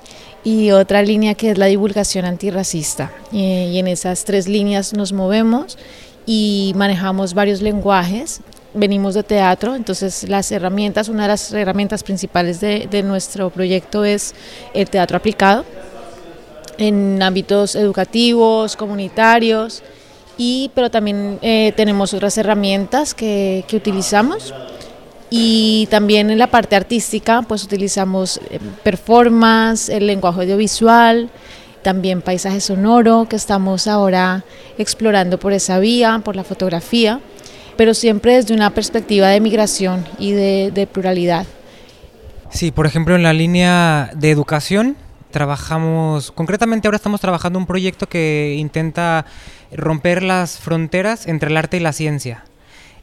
[0.45, 3.11] y otra línea que es la divulgación antirracista.
[3.33, 5.79] Y, en esas tres líneas nos movemos
[6.27, 8.41] y manejamos varios lenguajes.
[8.75, 14.35] Venimos de teatro, entonces las herramientas, una de las herramientas principales de, nuestro proyecto es
[14.75, 15.65] el teatro aplicado
[16.77, 19.83] en ámbitos educativos, comunitarios,
[20.37, 24.53] y, pero también eh, tenemos otras herramientas que, que utilizamos
[25.37, 31.29] y también en la parte artística, pues utilizamos eh, performance, el lenguaje audiovisual,
[31.83, 34.45] también paisaje sonoro, que estamos ahora
[34.79, 37.19] explorando por esa vía, por la fotografía,
[37.77, 41.47] pero siempre desde una perspectiva de migración y de, de pluralidad.
[42.51, 44.97] Sí, por ejemplo, en la línea de educación,
[45.33, 49.27] trabajamos, concretamente ahora estamos trabajando un proyecto que intenta
[49.73, 52.45] romper las fronteras entre el arte y la ciencia.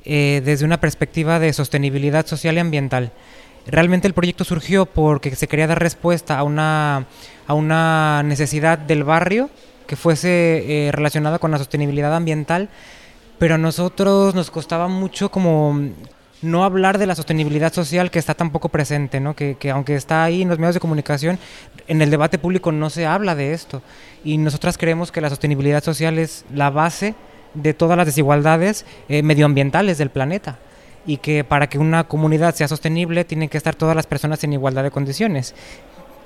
[0.04, 3.12] Eh, desde una perspectiva de sostenibilidad social y ambiental.
[3.68, 7.06] Realmente el proyecto surgió porque se quería dar respuesta a una,
[7.46, 9.52] a una necesidad del barrio
[9.86, 12.70] que fuese eh, relacionada con la sostenibilidad ambiental,
[13.38, 15.80] pero a nosotros nos costaba mucho como
[16.42, 19.36] no hablar de la sostenibilidad social que está tan poco presente, ¿no?
[19.36, 21.38] que, que, aunque está ahí en los medios de comunicación,
[21.88, 23.84] en el debate público no se habla de esto.
[24.24, 27.14] Y nosotras creemos que la sostenibilidad social es la base
[27.54, 30.58] de todas las desigualdades eh, medioambientales del planeta
[31.06, 34.54] y que para que una comunidad sea sostenible tienen que estar todas las personas en
[34.54, 35.56] igualdad de condiciones.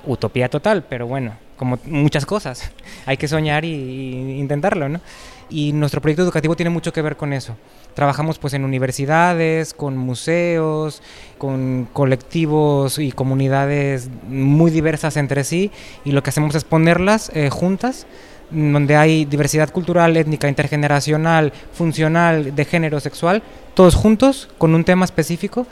[0.06, 2.72] Utopía total, pero bueno, como muchas cosas,
[3.06, 5.02] hay que soñar y, intentarlo, ¿no?
[5.50, 7.56] Y nuestro proyecto educativo tiene mucho que ver con eso.
[7.94, 11.04] Trabajamos pues en universidades, con museos,
[11.38, 15.72] con colectivos y comunidades muy diversas entre sí
[16.04, 18.08] y lo que hacemos es ponerlas eh, juntas
[18.50, 25.06] donde hay diversidad cultural, étnica, intergeneracional, funcional, de género, sexual, todos juntos con un tema
[25.06, 25.68] específico,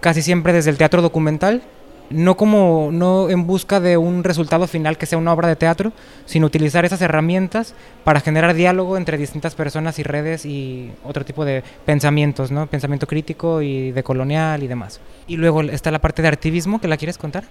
[0.00, 1.62] casi siempre desde el teatro documental,
[2.10, 5.92] no como no en busca de un resultado final que sea una obra de teatro,
[6.26, 11.44] sino utilizar esas herramientas para generar diálogo entre distintas personas y redes y otro tipo
[11.44, 12.66] de pensamientos, ¿no?
[12.66, 15.00] Pensamiento crítico y de colonial y demás.
[15.26, 17.44] Y luego está la parte de activismo, que la quieres contar?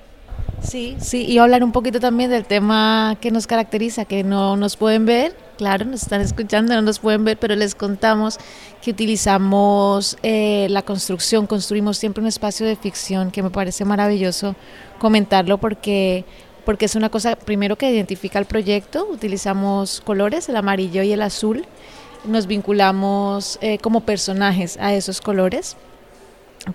[0.64, 4.78] Sí, sí, y hablar un poquito también del tema que nos caracteriza, que no nos
[4.78, 8.40] pueden ver, claro, nos están escuchando, no nos pueden ver, pero les contamos
[8.82, 14.56] que utilizamos eh, la construcción, construimos siempre un espacio de ficción, que me parece maravilloso
[15.00, 16.26] comentarlo porque
[16.66, 21.22] porque es una cosa primero que identifica el proyecto, utilizamos colores, el amarillo y el
[21.22, 21.66] azul,
[22.24, 25.76] nos vinculamos eh, como personajes a esos colores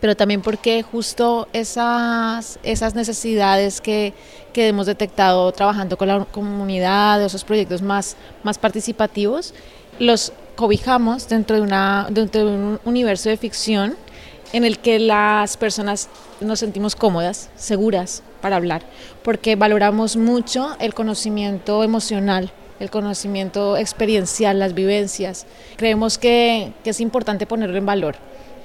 [0.00, 4.12] pero también porque justo esas, esas necesidades que,
[4.52, 9.54] que, hemos detectado trabajando con la comunidad, esos proyectos más, más participativos,
[9.98, 13.96] los cobijamos dentro de, una, dentro de un universo de ficción
[14.52, 16.08] en el que las personas
[16.40, 18.82] nos sentimos cómodas, seguras para hablar,
[19.22, 25.46] porque valoramos mucho el conocimiento emocional, el conocimiento experiencial, las vivencias.
[25.76, 28.16] Creemos que, que es importante ponerlo en valor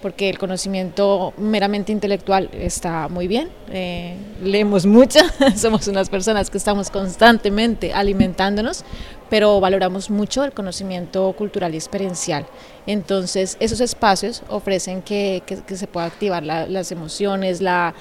[0.03, 5.19] porque el conocimiento meramente intelectual está muy bien, eh, leemos mucho,
[5.55, 8.83] somos unas personas que estamos constantemente alimentándonos,
[9.29, 12.45] pero valoramos mucho el conocimiento cultural y experiencial.
[12.85, 17.95] Entonces, esos espacios ofrecen que, se pueda activar las emociones, la,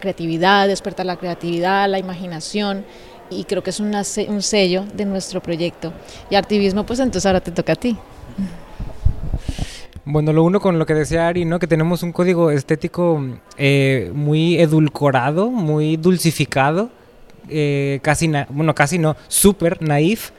[0.00, 2.84] creatividad, despertar la creatividad, la imaginación,
[3.30, 5.92] y creo que es un sello de nuestro proyecto.
[6.28, 7.96] Y activismo, pues entonces ahora te toca a ti.
[10.08, 11.58] Bueno, lo uno con lo que decía Ari, ¿no?
[11.58, 13.20] Que tenemos un código estético
[13.56, 16.90] eh, muy edulcorado, muy dulcificado,
[17.48, 20.30] eh, casi, bueno, casi no, súper naif,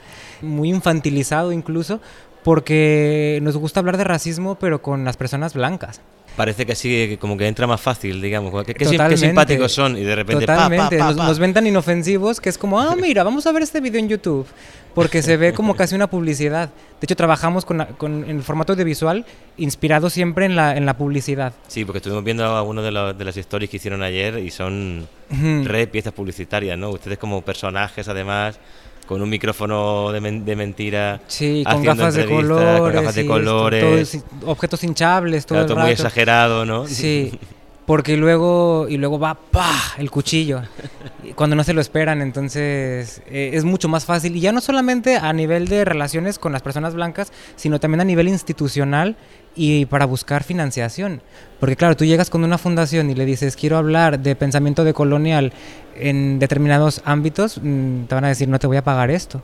[0.42, 2.00] muy infantilizado incluso,
[2.46, 6.00] porque nos gusta hablar de racismo, pero con las personas blancas
[6.38, 8.64] parece que sí, como que entra más fácil, digamos.
[8.64, 8.86] Que, qué
[9.18, 10.46] simpáticos son y de repente.
[10.46, 14.00] Totalmente, nos, ven tan inofensivos que es como, ah, mira, vamos a ver este video
[14.00, 14.48] en YouTube
[14.94, 16.70] porque se ve como casi una publicidad.
[16.70, 19.26] De hecho, trabajamos con, con en formato audiovisual
[19.58, 21.54] inspirado siempre en la, en la publicidad.
[21.68, 25.86] Sí, porque estuvimos viendo algunas de, de las stories que hicieron ayer y son re
[25.88, 26.90] piezas publicitarias, ¿no?
[26.90, 28.60] Ustedes como personajes, además,
[29.08, 31.22] con un micrófono de, de mentira.
[31.28, 32.80] Sí, con gafas de colores.
[32.80, 34.24] Con gafas de colores.
[34.46, 36.86] objetos hinchables, todo, todo muy exagerado, ¿no?
[36.86, 37.32] Sí.
[37.88, 40.62] porque luego y luego va pa el cuchillo.
[41.36, 44.36] Cuando no se lo esperan entonces eh, es mucho más fácil.
[44.36, 48.04] Y ya no solamente a nivel de relaciones con las personas blancas sino también a
[48.04, 49.16] nivel institucional
[49.56, 51.22] y para buscar financiación.
[51.62, 55.54] Porque claro tú llegas con una fundación y le dices quiero hablar de pensamiento decolonial
[55.96, 59.42] en determinados ámbitos mm, te van a decir no te voy a pagar esto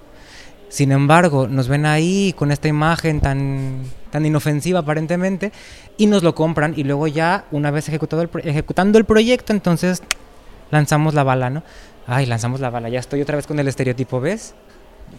[0.73, 5.51] sin embargo, nos ven ahí con esta imagen tan, tan inofensiva aparentemente
[5.97, 10.01] y nos lo compran y luego ya, una vez ejecutado el, ejecutando el proyecto, entonces
[10.71, 11.61] lanzamos la bala, ¿no?
[12.07, 14.55] Ay, lanzamos la bala, ya estoy otra vez con el estereotipo, ¿ves?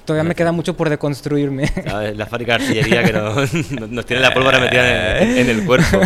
[0.05, 1.71] Todavía me queda mucho por deconstruirme.
[2.17, 6.01] La fábrica de artillería que nos, tiene la pólvora metida en, el cuerpo.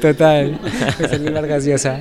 [0.00, 0.58] Total,
[0.98, 2.00] me salió la gaseosa.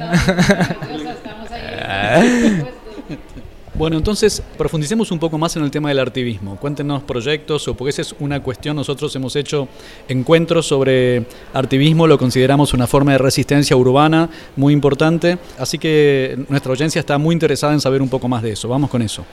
[3.75, 6.57] Bueno, entonces profundicemos un poco más en el tema del artivismo.
[6.57, 8.75] Cuéntenos proyectos o porque esa es una cuestión.
[8.75, 9.67] Nosotros hemos hecho
[10.07, 15.39] encuentros sobre artivismo, lo consideramos una forma de resistencia urbana muy importante.
[15.57, 18.69] Así que nuestra audiencia está muy interesada en saber un poco más de eso.
[18.69, 19.25] Vamos con eso.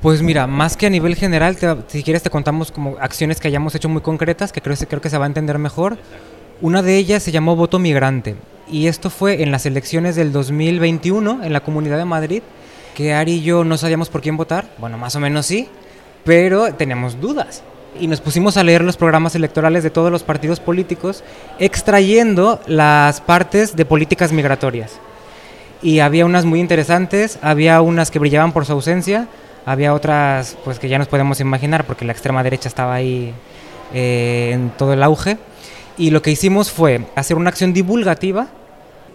[0.00, 3.74] Pues mira, más que a nivel general, si quieres te contamos como acciones que hayamos
[3.74, 5.98] hecho muy concretas, que creo, creo que se va a entender mejor.
[6.62, 8.36] Una de ellas se llamó Voto Migrante
[8.70, 12.42] y esto fue en las elecciones del 2021 en la Comunidad de Madrid
[12.94, 15.68] que Ari y yo no sabíamos por quién votar, bueno, más o menos sí,
[16.24, 17.62] pero teníamos dudas.
[18.00, 21.22] Y nos pusimos a leer los programas electorales de todos los partidos políticos,
[21.58, 24.98] extrayendo las partes de políticas migratorias.
[25.82, 29.28] Y había unas muy interesantes, había unas que brillaban por su ausencia,
[29.66, 33.32] había otras pues que ya nos podemos imaginar porque la extrema derecha estaba ahí
[33.92, 35.36] eh, en todo el auge.
[35.96, 38.48] Y lo que hicimos fue hacer una acción divulgativa,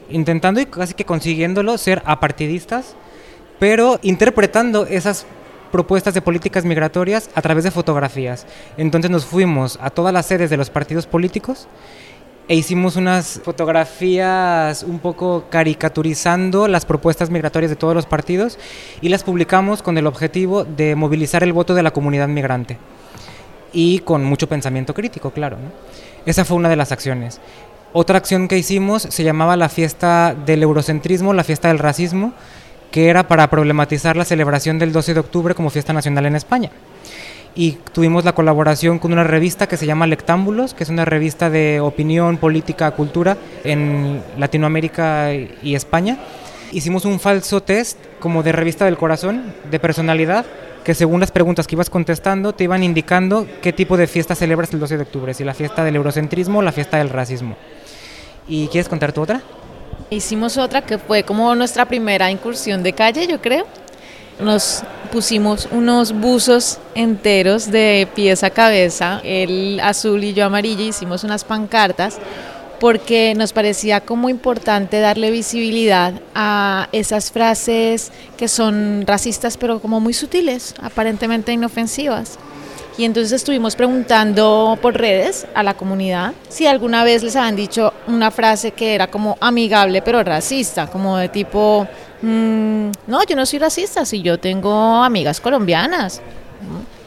[0.10, 2.96] intentando y casi que consiguiéndolo ser apartidistas
[3.60, 5.26] pero interpretando esas
[5.72, 8.48] propuestas de políticas migratorias a través de fotografías.
[8.78, 11.68] Entonces nos fuimos a todas las sedes de los partidos políticos
[12.48, 18.58] e hicimos unas fotografías un poco caricaturizando las propuestas migratorias de todos los partidos
[19.02, 22.78] y las publicamos con el objetivo de movilizar el voto de la comunidad migrante
[23.72, 25.58] y con mucho pensamiento crítico, claro.
[26.26, 27.40] Esa fue una de las acciones.
[27.94, 32.34] Otra acción que hicimos se llamaba la fiesta del eurocentrismo, la fiesta del racismo,
[32.92, 36.72] que era para problematizar la celebración del 12 de octubre como fiesta nacional en España.
[37.56, 41.50] Y tuvimos la colaboración con una revista que se llama Lectámbulos, que es una revista
[41.50, 46.18] de opinión, política, cultura en Latinoamérica y España.
[46.72, 50.46] Hicimos un falso test como de revista del corazón, de personalidad,
[50.84, 54.72] que según las preguntas que ibas contestando te iban indicando qué tipo de fiesta celebras
[54.74, 57.58] el 12 de octubre, si la fiesta del eurocentrismo o la fiesta del racismo.
[58.48, 59.42] ¿Y quieres contar tu otra?
[60.10, 63.68] Hicimos otra que fue como nuestra primera incursión de calle, yo creo.
[64.40, 71.24] Nos pusimos unos buzos enteros de pies a cabeza, el azul y yo amarillo, hicimos
[71.24, 72.18] unas pancartas
[72.80, 80.00] porque nos parecía como importante darle visibilidad a esas frases que son racistas pero como
[80.00, 82.40] muy sutiles, aparentemente inofensivas.
[83.00, 87.94] Y entonces estuvimos preguntando por redes a la comunidad si alguna vez les habían dicho
[88.08, 91.88] una frase que era como amigable pero racista, como de tipo,
[92.22, 96.20] mm, no, yo no soy racista, si yo tengo amigas colombianas,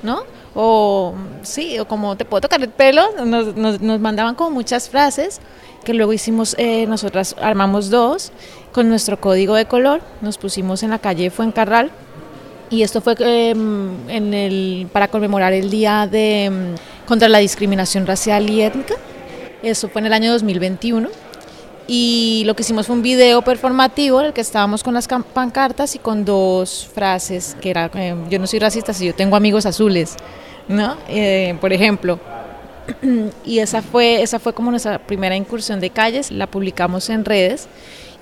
[0.02, 0.22] ¿no?
[0.54, 1.12] O
[1.42, 5.42] sí, o como te puedo tocar el pelo, nos, mandaban como muchas frases
[5.84, 8.32] que luego hicimos, eh, nosotras armamos dos
[8.72, 11.90] con nuestro código de color, nos pusimos en la calle Fuencarral
[12.72, 16.74] y esto fue em, en el, para conmemorar el Día de, em,
[17.06, 18.94] contra la Discriminación Racial y Étnica.
[19.62, 21.10] Eso fue en el año 2021.
[21.86, 25.94] Y lo que hicimos fue un video performativo en el que estábamos con las pancartas
[25.96, 29.66] y con dos frases, que era, em, yo no soy racista si yo tengo amigos
[29.66, 30.16] azules,
[30.66, 30.96] ¿no?
[31.08, 32.18] Eh, por ejemplo.
[33.44, 37.68] Y esa fue, esa fue como nuestra primera incursión de calles, la publicamos en redes.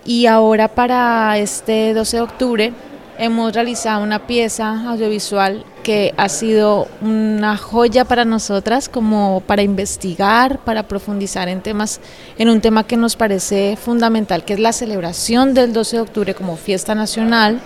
[0.05, 2.73] Y ahora para este 12 de octubre
[3.21, 10.59] hemos realizado una pieza audiovisual que ha sido una joya para nosotras como para investigar,
[10.65, 12.01] para profundizar en temas
[12.39, 16.35] en un tema que nos parece fundamental, que es la celebración del 12 de octubre
[16.35, 17.61] como fiesta nacional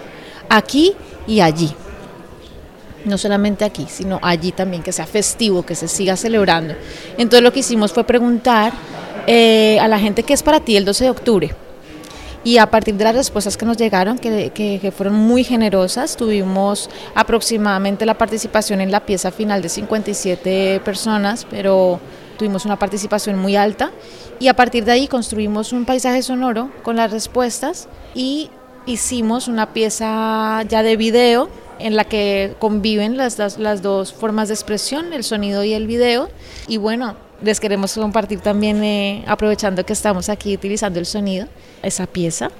[0.48, 0.92] aquí
[1.28, 1.72] y allí.
[3.04, 6.74] No solamente aquí, sino allí también, que sea festivo, que se siga celebrando.
[7.16, 8.72] Entonces lo que hicimos fue preguntar
[9.28, 11.63] eh, a la gente qué es para ti el 12 de octubre
[12.44, 18.04] y a partir de las respuestas que nos llegaron, que, fueron muy generosas, tuvimos aproximadamente
[18.04, 21.98] la participación en la pieza final de 57 personas, pero
[22.38, 23.90] tuvimos una participación muy alta
[24.38, 28.50] y a partir de ahí construimos un paisaje sonoro con las respuestas y
[28.84, 34.48] hicimos una pieza ya de video en la que conviven las, las, las dos formas
[34.48, 36.28] de expresión, el sonido y el video.
[36.68, 41.46] Y bueno, les queremos compartir también, eh, aprovechando que estamos aquí utilizando el sonido,
[41.82, 42.50] esa pieza.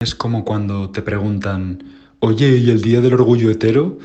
[0.00, 1.82] Es como cuando te preguntan,
[2.20, 3.98] oye, ¿y el Día del Orgullo Hetero?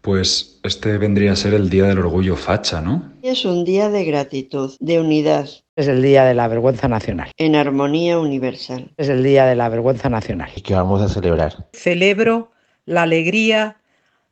[0.00, 3.12] Pues este vendría a ser el Día del Orgullo Facha, ¿no?
[3.22, 5.48] Es un día de gratitud, de unidad.
[5.74, 7.30] Es el Día de la Vergüenza Nacional.
[7.36, 8.92] En armonía universal.
[8.96, 10.50] Es el Día de la Vergüenza Nacional.
[10.54, 11.68] ¿Y qué vamos a celebrar?
[11.72, 12.52] Celebro
[12.84, 13.80] la alegría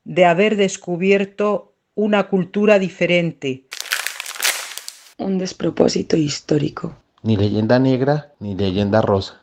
[0.04, 3.66] de haber descubierto una cultura diferente,
[5.18, 6.96] un despropósito histórico.
[7.22, 9.40] Ni leyenda negra, ni leyenda rosa.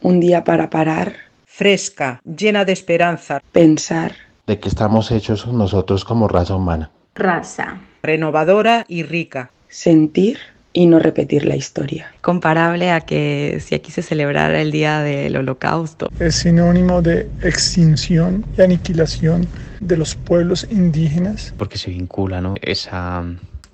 [0.00, 1.14] Un día para parar.
[1.44, 3.40] Fresca, llena de esperanza.
[3.52, 4.14] Pensar.
[4.46, 6.90] De que estamos hechos nosotros como raza humana.
[7.14, 7.80] Raza.
[8.02, 9.50] Renovadora y rica.
[9.68, 10.38] Sentir
[10.72, 12.12] y no repetir la historia.
[12.22, 16.08] Comparable a que si aquí se celebrara el día del holocausto.
[16.18, 19.46] Es sinónimo de extinción y aniquilación
[19.80, 21.52] de los pueblos indígenas.
[21.58, 22.54] Porque se vincula ¿no?
[22.62, 23.24] esa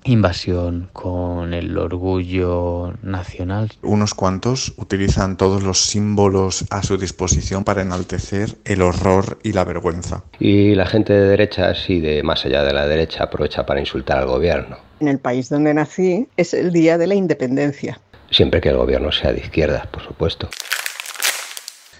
[0.07, 3.71] invasión, con el orgullo nacional.
[3.81, 9.63] Unos cuantos utilizan todos los símbolos a su disposición para enaltecer el horror y la
[9.63, 10.23] vergüenza.
[10.39, 14.19] Y la gente de derecha, sí, de más allá de la derecha, aprovecha para insultar
[14.19, 14.77] al gobierno.
[14.99, 17.99] En el país donde nací es el día de la independencia.
[18.31, 20.49] Siempre que el gobierno sea de izquierda, por supuesto.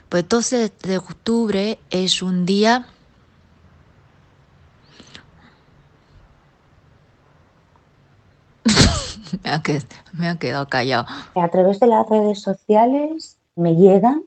[0.09, 2.87] Pues 12 de octubre es un día
[10.13, 11.05] me, ha quedado, callado.
[11.35, 14.23] A través de las redes sociales me llegan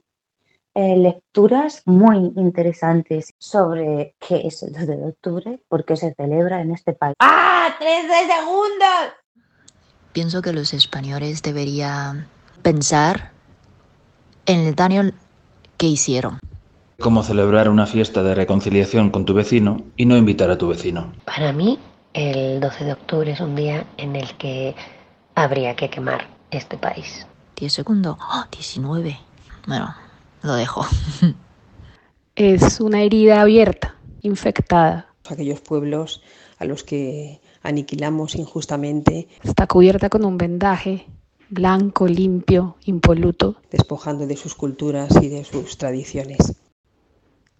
[0.74, 6.60] eh, lecturas muy interesantes sobre qué es el 2 de octubre, por qué se celebra
[6.60, 7.14] en este país.
[7.18, 7.68] ¡Ah!
[7.80, 7.86] ¡13
[8.38, 9.14] segundos!
[10.12, 12.28] Pienso que los españoles deberían
[12.62, 13.32] pensar
[14.46, 15.12] en el daño
[15.76, 16.38] que hicieron.
[17.00, 21.12] Como celebrar una fiesta de reconciliación con tu vecino y no invitar a tu vecino.
[21.24, 21.78] Para mí,
[22.12, 24.74] el 12 de octubre es un día en el que
[25.34, 27.26] habría que quemar este país.
[27.56, 28.16] 10 segundos,
[28.50, 29.18] 19.
[29.66, 29.94] Bueno,
[30.42, 30.86] lo dejo.
[32.34, 35.06] es una herida abierta, infectada.
[35.28, 36.22] Aquellos pueblos
[36.58, 39.28] a los que aniquilamos injustamente.
[39.42, 41.06] Está cubierta con un vendaje
[41.50, 43.56] blanco, limpio, impoluto.
[43.70, 46.54] Despojando de sus culturas y de sus tradiciones.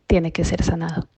[0.07, 1.09] Tiene que ser sanado.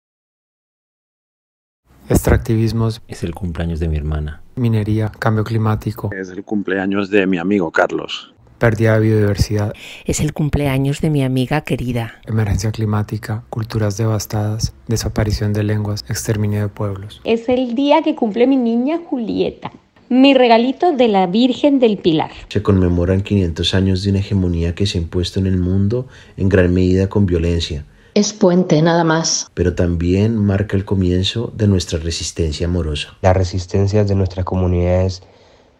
[2.12, 3.00] Extractivismos.
[3.08, 4.42] Es el cumpleaños de mi hermana.
[4.54, 6.10] Minería, cambio climático.
[6.12, 8.34] Es el cumpleaños de mi amigo Carlos.
[8.58, 9.72] Pérdida de biodiversidad.
[10.04, 12.20] Es el cumpleaños de mi amiga querida.
[12.26, 17.22] Emergencia climática, culturas devastadas, desaparición de lenguas, exterminio de pueblos.
[17.24, 19.72] Es el día que cumple mi niña Julieta.
[20.10, 22.30] Mi regalito de la Virgen del Pilar.
[22.48, 26.06] Se conmemoran 500 años de una hegemonía que se ha impuesto en el mundo
[26.36, 29.50] en gran medida con violencia es puente nada más.
[29.54, 33.16] Pero también marca el comienzo de nuestra resistencia amorosa.
[33.22, 35.22] Las resistencias de nuestras comunidades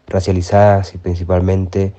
[0.07, 1.93] racializadas y principalmente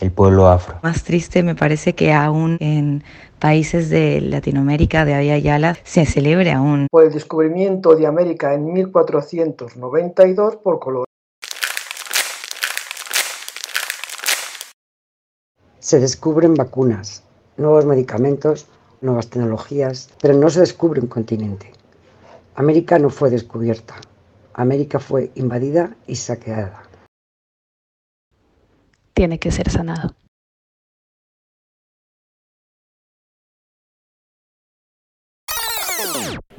[0.00, 0.78] el pueblo afro.
[0.82, 3.02] Más triste me parece que aún en
[3.38, 6.86] países de Latinoamérica, de Avia Yala, se celebre aún.
[6.90, 11.04] Por el descubrimiento de América en 1492 por Colón.
[15.78, 17.24] Se descubren vacunas,
[17.56, 18.66] nuevos medicamentos
[19.00, 21.72] nuevas tecnologías, pero no se descubre un continente.
[22.54, 23.96] América no fue descubierta,
[24.54, 26.82] América fue invadida y saqueada.
[29.14, 30.14] Tiene que ser sanado.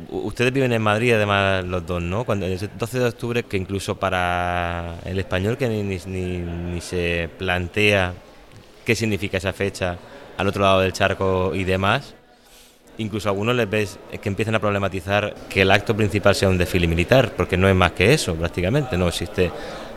[0.10, 2.26] Ustedes viven en Madrid, además, los dos, ¿no?
[2.26, 7.30] Cuando el 12 de octubre, que incluso para el español que ni, ni, ni se
[7.38, 8.14] plantea
[8.86, 9.98] qué significa esa fecha
[10.38, 12.16] al otro lado del charco y demás,
[12.98, 16.58] incluso a algunos les ves que empiezan a problematizar que el acto principal sea un
[16.58, 18.98] desfile militar, porque no es más que eso, prácticamente.
[18.98, 19.52] No existe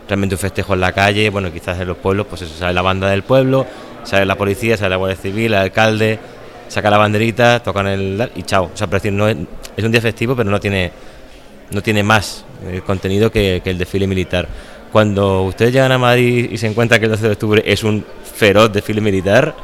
[0.09, 2.83] realmente un festejo en la calle, bueno, quizás en los pueblos, pues eso, sale la
[2.83, 3.67] banda del pueblo,
[4.05, 6.19] sale la policía, sale la Guardia Civil, el alcalde,
[6.69, 8.71] saca la banderita, tocan el y chao.
[8.73, 9.37] O sea, no es,
[9.83, 10.93] un día festivo, pero no tiene,
[11.71, 14.49] no tiene más eh, contenido que, el desfile militar.
[14.93, 18.05] Cuando ustedes llegan a Madrid y se encuentran que el 12 de octubre es un
[18.35, 19.55] feroz desfile militar,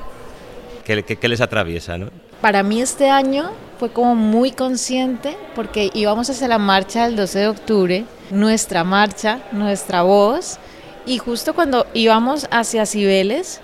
[0.84, 1.96] ¿qué, qué, les atraviesa?
[1.96, 2.08] ¿no?
[2.40, 7.38] Para mí este año fue como muy consciente porque íbamos hacia la marcha del 12
[7.38, 10.58] de octubre, nuestra marcha, nuestra voz,
[11.04, 13.60] y justo cuando íbamos hacia Cibeles,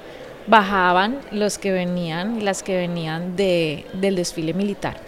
[0.47, 4.99] bajaban los que venían, las que venían de, del desfile militar.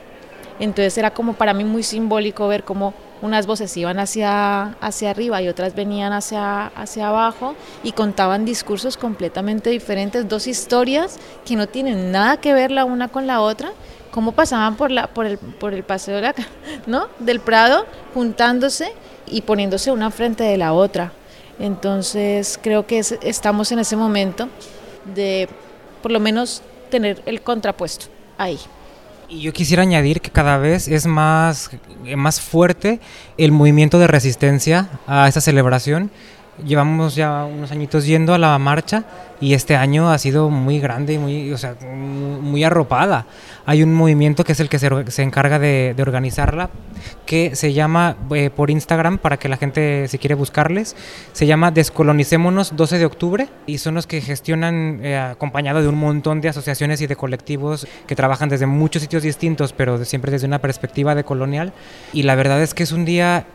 [0.61, 5.43] Entonces era como para mí muy simbólico ver cómo unas voces iban hacia, hacia arriba
[5.43, 11.67] y otras venían hacia, hacia abajo y contaban discursos completamente diferentes, dos historias que no
[11.67, 13.71] tienen nada que ver la una con la otra,
[14.11, 16.35] cómo pasaban por, la, por, el, por el paseo de la,
[16.87, 17.09] ¿no?
[17.19, 18.93] del Prado juntándose
[19.27, 21.13] y poniéndose una frente de la otra.
[21.59, 24.49] Entonces creo que estamos en ese momento
[25.15, 25.49] de
[26.03, 28.07] por lo menos tener el contrapuesto
[28.37, 28.59] ahí.
[29.29, 31.71] Y yo quisiera añadir que cada vez es más,
[32.17, 32.99] más fuerte
[33.37, 36.11] el movimiento de resistencia a esta celebración
[36.65, 39.05] llevamos ya unos añitos yendo a la marcha
[39.41, 43.27] y este año ha sido muy grande y muy, o sea, muy arropada.
[43.67, 46.71] Hay un movimiento que es el que se, encarga de, organizarla,
[47.27, 50.97] que se llama eh, por Instagram, para que la gente si quiere buscarles,
[51.33, 55.99] se llama Descolonicémonos 12 de octubre y son los que gestionan eh, acompañado de un
[55.99, 60.47] montón de asociaciones y de colectivos que trabajan desde muchos sitios distintos, pero siempre desde
[60.47, 61.73] una perspectiva de colonial.
[62.13, 63.47] Y la verdad es que es un día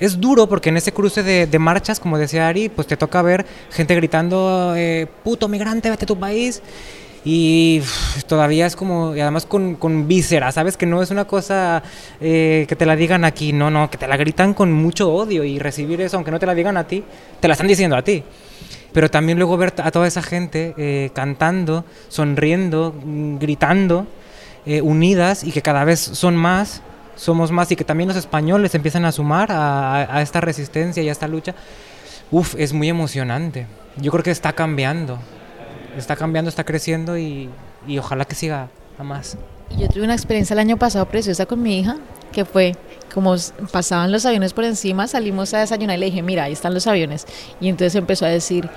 [0.00, 3.46] es duro porque en ese cruce de, marchas, como decía Ari, pues te toca ver
[3.70, 6.62] gente gritando, eh, puto migrante, vete a tu país.
[7.24, 7.82] Y
[8.26, 10.76] todavía es como, y además con, con víscera, ¿sabes?
[10.76, 11.82] Que no es una cosa
[12.20, 15.44] eh, que te la digan aquí, no, no, que te la gritan con mucho odio
[15.44, 17.02] y recibir eso, aunque no te la digan a ti,
[17.40, 18.22] te la están diciendo a ti.
[18.92, 22.94] Pero también luego ver a toda esa gente eh, cantando, sonriendo,
[23.38, 24.06] gritando,
[24.82, 26.82] unidas y que cada vez son más
[27.18, 31.12] somos más y que también los españoles empiezan a sumar a, esta resistencia y a
[31.12, 31.54] esta lucha,
[32.30, 33.66] uf, es muy emocionante.
[33.96, 35.18] Yo creo que está cambiando,
[35.96, 37.50] está cambiando, está creciendo y,
[37.86, 39.36] y ojalá que siga a más.
[39.76, 41.96] Yo tuve una experiencia el año pasado preciosa con mi hija,
[42.32, 42.76] que fue
[43.12, 43.34] como
[43.72, 46.86] pasaban los aviones por encima, salimos a desayunar y le dije, mira, ahí están los
[46.86, 47.26] aviones.
[47.60, 48.70] Y entonces empezó a decir,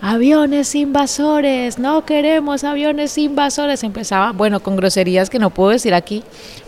[0.00, 3.82] aviones invasores, no queremos aviones invasores.
[3.84, 6.22] Empezaba, bueno, con groserías que no puedo decir aquí,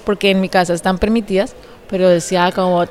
[0.05, 1.55] porque en mi casa están permitidas,
[1.89, 2.85] pero decía como,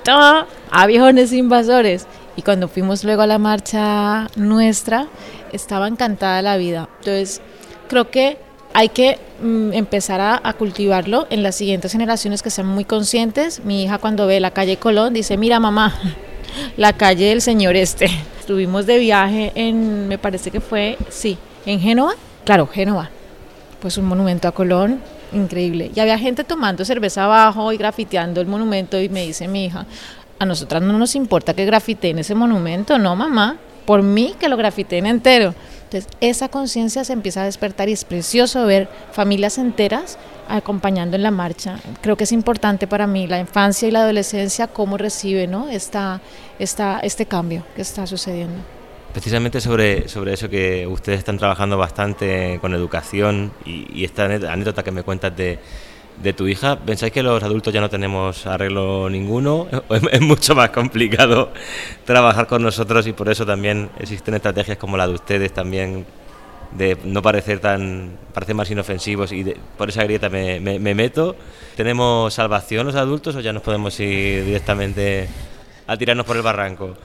[0.72, 2.08] aviones invasores.
[2.36, 5.08] Y cuando fuimos luego a la marcha nuestra,
[5.52, 6.88] estaba encantada la vida.
[7.00, 7.42] Entonces,
[7.88, 8.38] creo que
[8.74, 13.66] hay que mm, empezar a, a, cultivarlo en las siguientes generaciones que sean muy conscientes.
[13.66, 15.94] Mi hija cuando ve la calle Colón dice, mira mamá,
[16.78, 18.08] la calle del señor este.
[18.40, 22.14] Estuvimos de viaje en, me parece que fue, sí, en Génova.
[22.46, 23.10] Claro, Génova.
[23.82, 25.92] Pues un monumento a Colón increíble.
[25.94, 29.86] Y había gente tomando cerveza abajo y grafiteando el monumento y me dice mi hija,
[30.40, 34.58] a nosotras no nos importa que grafiteen ese monumento, no mamá, por mí que lo
[34.58, 35.54] grafiteen entero.
[35.84, 40.18] Entonces esa conciencia se empieza a despertar y es precioso ver familias enteras
[40.50, 41.80] acompañando en la marcha.
[42.02, 45.70] Creo que es importante para mí la infancia y la adolescencia cómo recibe ¿no?
[45.70, 46.22] esta,
[46.58, 48.58] esta, este cambio que está sucediendo.
[49.14, 54.92] Precisamente sobre, sobre eso que ustedes están trabajando bastante con educación y, esta anécdota que
[54.92, 55.58] me cuentas de,
[56.22, 59.68] de, tu hija, ¿pensáis que los adultos ya no tenemos arreglo ninguno?
[59.90, 61.52] Es, es, mucho más complicado
[62.06, 66.06] trabajar con nosotros y por eso también existen estrategias como la de ustedes también
[66.72, 71.36] de no parecer tan parecer más inofensivos y por esa grieta me, me, me, meto.
[71.76, 75.28] ¿Tenemos salvación los adultos o ya nos podemos ir directamente
[75.88, 76.96] a tirarnos por el barranco?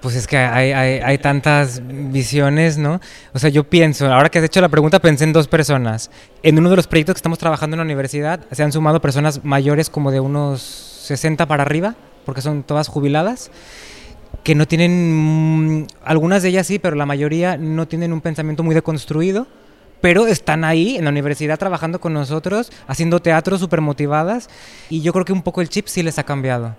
[0.00, 3.00] Pues es que hay, hay, hay, tantas visiones, ¿no?
[3.32, 6.10] O sea, yo pienso, ahora que has hecho la pregunta, pensé en dos personas.
[6.42, 9.44] En uno de los proyectos que estamos trabajando en la universidad se han sumado personas
[9.44, 11.94] mayores como de unos 60 para arriba,
[12.24, 13.52] porque son todas jubiladas,
[14.42, 18.62] que no tienen, mm, algunas de ellas sí, pero la mayoría no tienen un pensamiento
[18.62, 19.46] muy deconstruido,
[20.00, 24.50] pero están ahí en la universidad trabajando con nosotros, haciendo teatro súper motivadas,
[24.90, 26.74] y yo creo que un poco el chip sí les ha cambiado.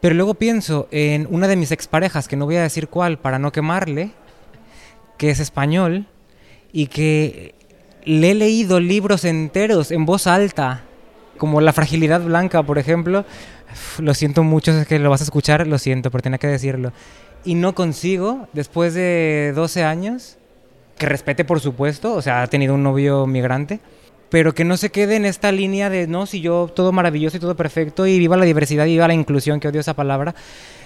[0.00, 3.38] Pero luego pienso en una de mis exparejas, que no voy a decir cuál para
[3.38, 4.12] no quemarle,
[5.16, 6.06] que es español
[6.72, 7.54] y que
[8.04, 10.84] le he leído libros enteros en voz alta,
[11.36, 13.24] como La fragilidad blanca, por ejemplo.
[13.98, 16.92] Lo siento mucho, es que lo vas a escuchar, lo siento, pero tenía que decirlo.
[17.44, 20.38] Y no consigo, después de 12 años,
[20.98, 23.80] que respete por supuesto, o sea, ha tenido un novio migrante,
[24.28, 27.40] pero que no se quede en esta línea de, no, si yo todo maravilloso y
[27.40, 30.34] todo perfecto y viva la diversidad y viva la inclusión, que odio esa palabra,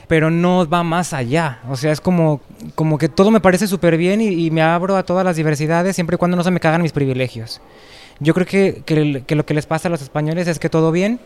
[0.06, 1.60] pero no va más allá.
[1.68, 2.40] O sea, es como,
[2.74, 6.14] como que todo me parece súper bien y, me abro a todas las diversidades siempre
[6.14, 7.60] y cuando no se me cagan mis privilegios.
[8.20, 11.18] Yo creo que, que, lo que les pasa a los españoles es que todo bien,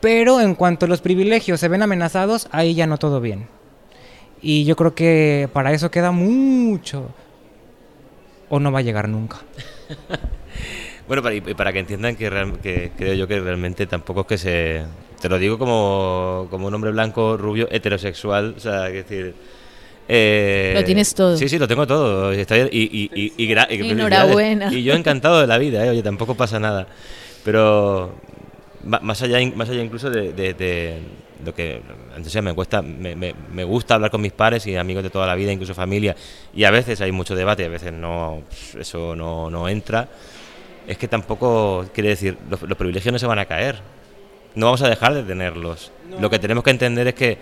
[0.00, 3.48] pero en cuanto los privilegios se ven amenazados, ahí ya no todo bien.
[4.40, 7.10] Y yo creo que para eso queda mucho.
[8.48, 9.38] O no va a llegar nunca.
[11.08, 12.28] Bueno, para, y para que entiendan que,
[12.62, 14.82] que, creo yo que realmente tampoco es que se...
[15.22, 19.34] Te lo digo como, como un hombre blanco, rubio, heterosexual, o sea, es decir...
[20.06, 21.38] Eh, lo tienes todo.
[21.38, 22.34] Sí, sí, lo tengo todo.
[22.34, 22.40] Y,
[22.70, 23.52] y, y,
[23.90, 24.70] Enhorabuena.
[24.70, 25.88] Y yo encantado de la vida, ¿eh?
[25.88, 26.86] oye, tampoco pasa nada.
[27.42, 28.14] Pero
[28.84, 30.98] más allá, más allá incluso de, de,
[31.44, 31.82] lo que
[32.16, 35.26] entonces me cuesta me, me, me, gusta hablar con mis pares y amigos de toda
[35.26, 36.16] la vida incluso familia
[36.54, 38.42] y a veces hay mucho debate a veces no
[38.78, 40.08] eso no, no entra
[40.88, 43.78] es que tampoco quiere decir, los, privilegios no se van a caer,
[44.54, 45.92] no vamos a dejar de tenerlos.
[46.18, 47.38] Lo que tenemos que entender es que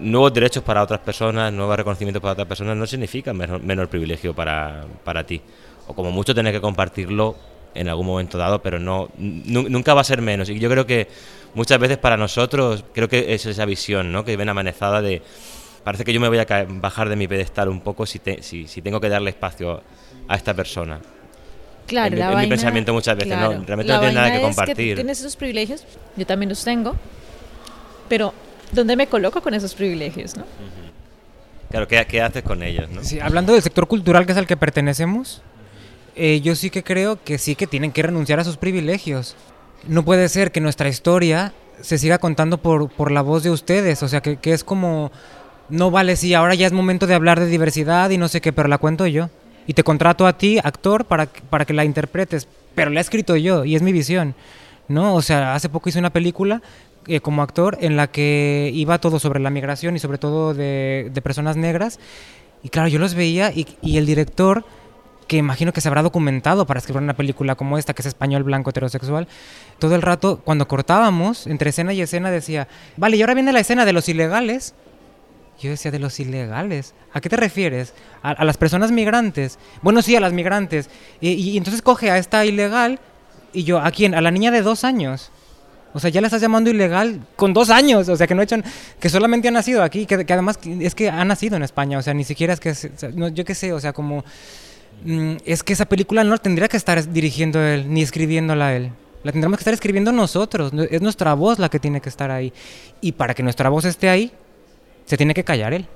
[0.00, 4.86] nuevos derechos para otras personas, nuevos reconocimientos para otras personas no significan menor, privilegio para,
[5.04, 5.40] para, ti.
[5.86, 7.36] O como mucho tener que compartirlo
[7.74, 10.48] en algún momento dado, pero no nunca va a ser menos.
[10.48, 11.08] Y yo creo que
[11.54, 14.24] muchas veces para nosotros, creo que es esa visión ¿no?
[14.24, 15.22] que ven amenazada de
[15.84, 18.82] parece que yo me voy a bajar de mi pedestal un poco si, si, si
[18.82, 19.82] tengo que darle espacio
[20.28, 21.00] a esta persona.
[21.86, 23.48] Claro, en, mi pensamiento muchas veces, ¿no?
[23.50, 24.90] Realmente no tiene nada que compartir.
[24.90, 25.84] Es que tienes esos privilegios,
[26.16, 26.94] yo también los tengo,
[28.08, 28.32] pero
[28.70, 30.44] ¿dónde me coloco con esos privilegios, no?
[31.70, 33.02] Claro, ¿qué, ¿qué, haces con ellos, no?
[33.02, 35.42] Sí, hablando del sector cultural que es al que pertenecemos,
[36.16, 39.36] eh, yo sí que creo que sí que tienen que renunciar a sus privilegios.
[39.88, 44.02] No puede ser que nuestra historia se siga contando por, por la voz de ustedes,
[44.02, 45.10] o sea, que, que es como,
[45.70, 48.52] no vale, sí, ahora ya es momento de hablar de diversidad y no sé qué,
[48.52, 49.30] pero la cuento yo
[49.66, 53.36] y te contrato a ti, actor, para, para que la interpretes, pero la he escrito
[53.36, 54.34] yo y es mi visión,
[54.88, 55.14] ¿no?
[55.14, 56.60] O sea, hace poco hice una película
[57.06, 61.10] eh, como actor en la que iba todo sobre la migración y sobre todo de,
[61.12, 61.98] de personas negras
[62.62, 64.64] y claro, yo los veía y, y, el director
[65.30, 68.42] que imagino que se habrá documentado para escribir una película como esta, que es español
[68.42, 69.28] blanco heterosexual,
[69.78, 72.66] todo el rato, cuando cortábamos, entre escena y escena, decía,
[72.96, 74.74] vale, y ahora viene la escena de los ilegales,
[75.60, 76.94] yo decía, de los ilegales.
[77.12, 77.94] ¿A qué te refieres?
[78.24, 79.60] ¿A, las personas migrantes?
[79.82, 80.90] Bueno, sí, a las migrantes.
[81.20, 82.98] Y, entonces coge a esta ilegal
[83.52, 84.16] y yo, ¿a quién?
[84.16, 85.30] A la niña de dos años.
[85.94, 88.08] O sea, ya la estás llamando ilegal con dos años.
[88.08, 88.56] O sea, que no hecho,
[88.98, 91.98] que solamente ha nacido aquí, que, además es que ha nacido en España.
[91.98, 92.74] O sea, ni siquiera es que,
[93.32, 94.24] yo qué sé, o sea, como...
[95.04, 98.92] Mm, es que esa película no tendría que estar dirigiendo él, ni escribiéndola él.
[99.22, 100.72] La tendremos que estar escribiendo nosotros.
[100.90, 102.52] Es nuestra voz la que tiene que estar ahí.
[103.00, 104.32] Y para que nuestra voz esté ahí,
[105.04, 105.86] se tiene que callar él.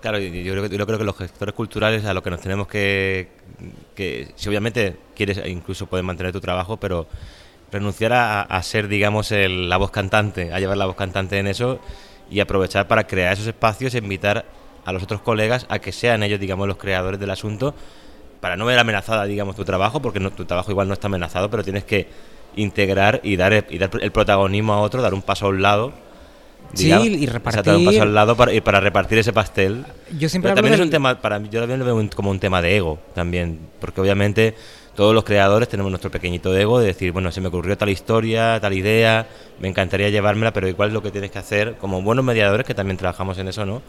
[0.00, 2.66] Claro, yo creo, que, yo creo que los gestores culturales a lo que nos tenemos
[2.66, 3.28] que,
[3.94, 7.06] que si obviamente quieres incluso puedes mantener tu trabajo, pero
[7.70, 11.80] renunciar a, ser, digamos, la voz cantante, a llevar la voz cantante en eso
[12.30, 14.46] y aprovechar para crear esos espacios e invitar
[14.84, 17.74] a los otros colegas a que sean ellos, digamos, los creadores del asunto,
[18.40, 21.62] para no ver amenazada, digamos, tu trabajo, porque tu trabajo igual no está amenazado, pero
[21.62, 22.08] tienes que
[22.56, 25.92] integrar y dar, y dar el protagonismo a otro, dar un paso a un lado
[26.74, 27.74] sí, y repartir.
[27.74, 29.84] un paso al lado para, y para repartir ese pastel.
[30.18, 32.62] Yo siempre también es un tema, para mí, yo también lo veo como un tema
[32.62, 34.54] de ego también, porque obviamente
[34.94, 38.58] todos los creadores tenemos nuestro pequeñito ego de decir, bueno, se me ocurrió tal historia,
[38.60, 39.26] tal idea,
[39.60, 42.96] me encantaría llevármela, pero igual lo que tienes que hacer, como buenos mediadores, que también
[42.96, 43.82] trabajamos en eso, ¿no?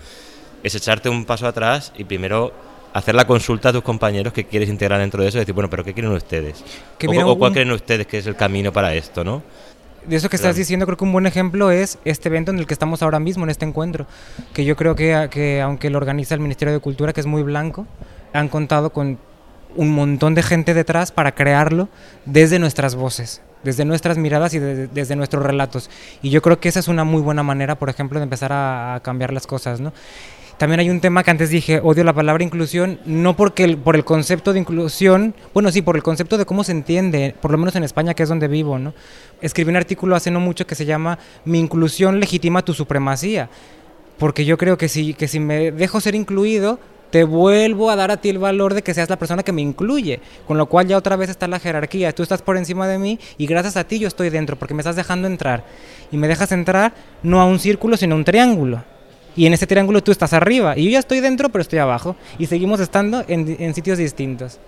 [0.64, 2.54] Es echarte un paso atrás y primero
[2.94, 5.70] hacer la consulta a tus compañeros que quieres integrar dentro de eso y decir, bueno,
[5.70, 6.64] pero ¿qué quieren ustedes?
[7.08, 9.42] O, o, cuál creen ustedes que es el camino para esto, ¿no?
[10.06, 12.66] de eso que estás diciendo, creo que un buen ejemplo es este evento en el
[12.66, 14.08] que estamos ahora mismo, en este encuentro,
[14.54, 17.44] que yo creo que, que aunque lo organiza el Ministerio de Cultura, que es muy
[17.44, 17.86] blanco,
[18.34, 19.20] han contado con
[19.76, 21.88] un montón de gente detrás para crearlo
[22.26, 25.90] desde nuestras voces, desde nuestras miradas y desde nuestros relatos.
[26.22, 28.96] Y yo creo que esa es una muy buena manera, por ejemplo, de empezar a,
[28.96, 29.94] a cambiar las cosas, ¿no?
[30.58, 34.06] También hay un tema que antes dije, odio la palabra inclusión, no porque por el
[34.06, 37.76] concepto de inclusión, bueno, sí, por el concepto de cómo se entiende, por lo menos
[37.76, 38.94] en España, que es donde vivo, ¿no?
[39.42, 43.50] Escribí un artículo hace no mucho que se llama Mi inclusión legitima tu supremacía,
[44.20, 46.80] porque yo creo que si, que si me dejo ser incluido,
[47.10, 49.62] te vuelvo a dar a ti el valor de que seas la persona que me
[49.62, 53.00] incluye, con lo cual ya otra vez está la jerarquía, tú estás por encima de
[53.00, 55.66] mí y gracias a ti yo estoy dentro, porque me estás dejando entrar,
[56.12, 56.94] y me dejas entrar
[57.24, 58.84] no a un círculo, sino a un triángulo
[59.36, 62.16] y en ese triángulo tú estás arriba y yo ya estoy dentro pero estoy abajo
[62.38, 64.60] y seguimos estando en, sitios distintos.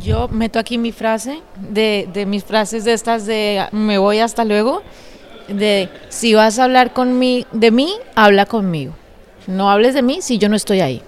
[0.00, 4.44] Yo meto aquí mi frase, de, de, mis frases de estas de me voy hasta
[4.44, 4.82] luego,
[5.48, 8.94] de si vas a hablar con de mí, habla conmigo.
[9.46, 11.02] No hables de mí si yo no estoy ahí.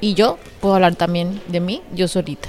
[0.00, 2.48] Y yo puedo hablar también de mí, yo solita.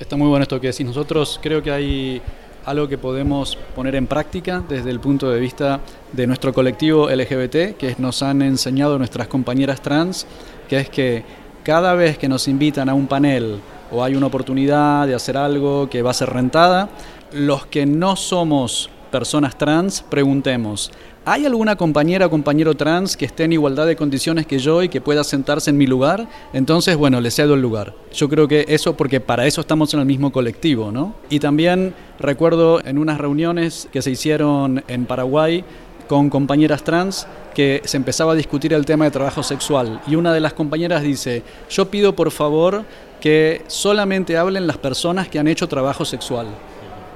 [0.00, 0.86] Está muy bueno esto que decís.
[0.86, 2.22] Nosotros creo que hay
[2.68, 5.80] algo que podemos poner en práctica desde el punto de vista
[6.12, 10.26] de nuestro colectivo LGBT, que nos han enseñado nuestras compañeras trans,
[10.68, 11.24] que es que
[11.64, 13.60] cada vez que nos invitan a un panel
[13.90, 16.90] o hay una oportunidad de hacer algo que va a ser rentada,
[17.32, 20.92] los que no somos personas trans, preguntemos,
[21.30, 24.88] ¿Hay alguna compañera o compañero trans que esté en igualdad de condiciones que yo y
[24.88, 26.26] que pueda sentarse en mi lugar?
[26.54, 27.92] Entonces, bueno, le cedo el lugar.
[28.14, 31.16] Yo creo que eso, porque para eso estamos en el mismo colectivo, ¿no?
[31.28, 35.66] Y también recuerdo en unas reuniones que se hicieron en Paraguay
[36.08, 40.32] con compañeras trans que se empezaba a discutir el tema de trabajo sexual y una
[40.32, 42.84] de las compañeras dice, yo pido por favor
[43.20, 46.46] que solamente hablen las personas que han hecho trabajo sexual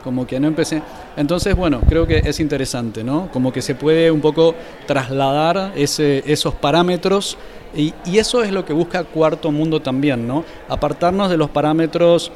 [0.02, 0.82] como que no empecé.
[1.16, 3.28] Entonces, bueno, creo que es interesante, ¿no?
[3.32, 4.54] Como que se puede un poco
[4.86, 7.36] trasladar esos parámetros
[7.74, 10.44] y, y, eso es lo que busca Cuarto Mundo también, ¿no?
[10.68, 12.30] Apartarnos de los parámetros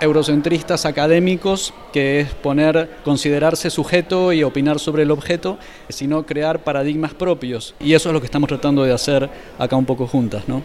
[0.00, 5.58] eurocentristas académicos, que es poner, considerarse sujeto y opinar sobre el objeto,
[5.88, 7.74] sino crear paradigmas propios.
[7.80, 10.62] Y eso es lo que estamos tratando de hacer acá un poco juntas, ¿no?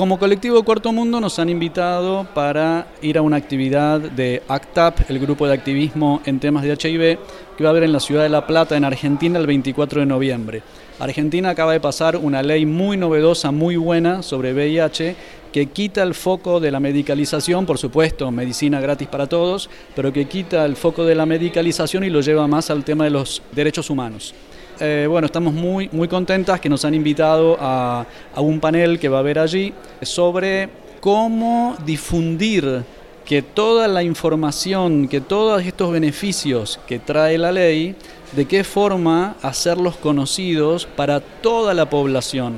[0.00, 5.18] Como colectivo Cuarto Mundo nos han invitado para ir a una actividad de ACTAP, el
[5.18, 7.18] grupo de activismo en temas de HIV,
[7.54, 10.06] que va a haber en la ciudad de La Plata, en Argentina, el 24 de
[10.06, 10.62] noviembre.
[10.98, 15.16] Argentina acaba de pasar una ley muy novedosa, muy buena sobre VIH,
[15.52, 20.24] que quita el foco de la medicalización, por supuesto, medicina gratis para todos, pero que
[20.24, 23.90] quita el foco de la medicalización y lo lleva más al tema de los derechos
[23.90, 24.34] humanos.
[24.82, 29.10] Eh, bueno, estamos muy, muy contentas que nos han invitado a, a un panel que
[29.10, 30.70] va a haber allí sobre
[31.00, 32.82] cómo difundir
[33.26, 37.94] que toda la información, que todos estos beneficios que trae la ley,
[38.32, 42.56] de qué forma hacerlos conocidos para toda la población.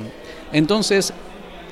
[0.53, 1.13] Entonces,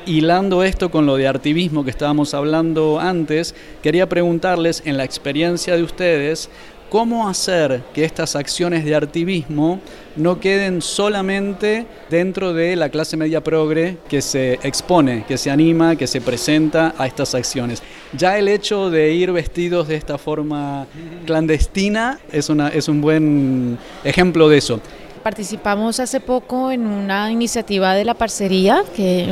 [0.06, 5.76] hilando esto con lo de artivismo que estábamos hablando antes, quería preguntarles en la experiencia
[5.76, 6.50] de ustedes,
[6.92, 9.80] cómo hacer que estas acciones de artivismo
[10.18, 15.96] no queden solamente dentro de la clase media progre que se expone, que se anima,
[15.96, 17.82] que se presenta a estas acciones.
[18.12, 20.86] Ya el hecho de ir vestidos de esta forma
[21.26, 24.82] clandestina es, es un buen ejemplo de eso.
[25.24, 29.30] Participamos hace poco en una iniciativa de la parcería, que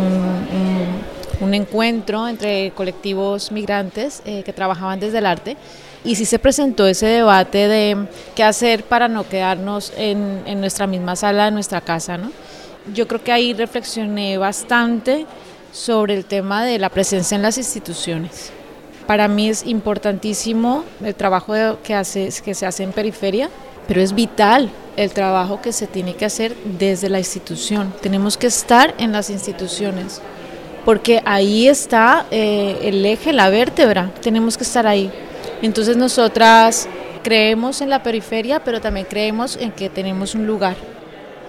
[1.42, 5.58] un, encuentro entre colectivos migrantes eh, que trabajaban desde el arte
[6.04, 10.88] y sí se presentó ese debate de qué hacer para no quedarnos en, en nuestra
[10.88, 12.18] misma sala de nuestra casa.
[12.18, 12.32] ¿no?
[12.94, 15.26] Yo creo que ahí reflexioné bastante
[15.72, 18.52] sobre el tema de la presencia en las instituciones.
[19.06, 23.50] Para mí es importantísimo el trabajo que, hace, que se hace en periferia,
[23.88, 27.94] pero es vital el trabajo que se tiene que hacer desde la institución.
[28.02, 30.22] Tenemos que estar en las instituciones,
[30.86, 35.12] porque ahí está eh, el eje, la vértebra, tenemos que estar ahí.
[35.62, 36.88] Entonces nosotras
[37.24, 40.76] creemos en la periferia, pero también creemos en que tenemos un lugar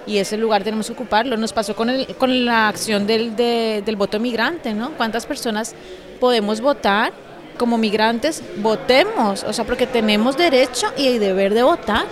[0.06, 1.36] y ese lugar tenemos que ocuparlo.
[1.36, 4.90] Nos pasó con, el, con la acción del, del voto migrante, ¿no?
[4.96, 5.74] ¿Cuántas personas
[6.18, 7.12] podemos votar
[7.56, 8.42] como migrantes?
[8.56, 12.06] Votemos, o sea, porque tenemos derecho y deber de votar.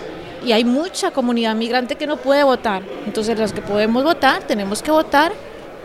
[0.45, 2.83] Y hay mucha comunidad migrante que no puede votar.
[3.05, 5.33] Entonces los que podemos votar, tenemos que votar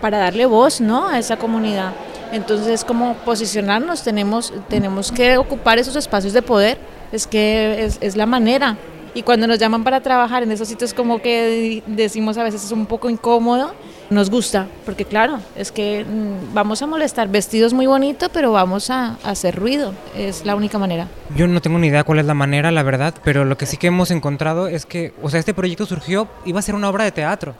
[0.00, 1.08] para darle voz, ¿no?
[1.08, 1.92] A esa comunidad.
[2.34, 6.78] Entonces, como posicionarnos, tenemos, tenemos que ocupar esos espacios de poder,
[7.12, 8.76] es que es, es la manera.
[9.14, 12.72] Y cuando nos llaman para trabajar en esos sitios como que decimos a veces es
[12.72, 13.72] un poco incómodo,
[14.10, 18.90] nos gusta, porque claro, es que mm, vamos a molestar, vestidos muy bonitos, pero vamos
[18.90, 21.06] a, a, hacer ruido, es la única manera.
[21.36, 23.76] Yo no tengo ni idea cuál es la manera, la verdad, pero lo que sí
[23.76, 27.04] que hemos encontrado es que, o sea, este proyecto surgió, iba a ser una obra
[27.04, 27.54] de teatro,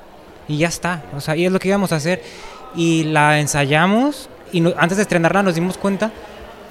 [0.49, 2.20] y ya está, o sea, y es lo que íbamos a hacer,
[2.75, 6.11] y la ensayamos, y antes de estrenarla nos dimos cuenta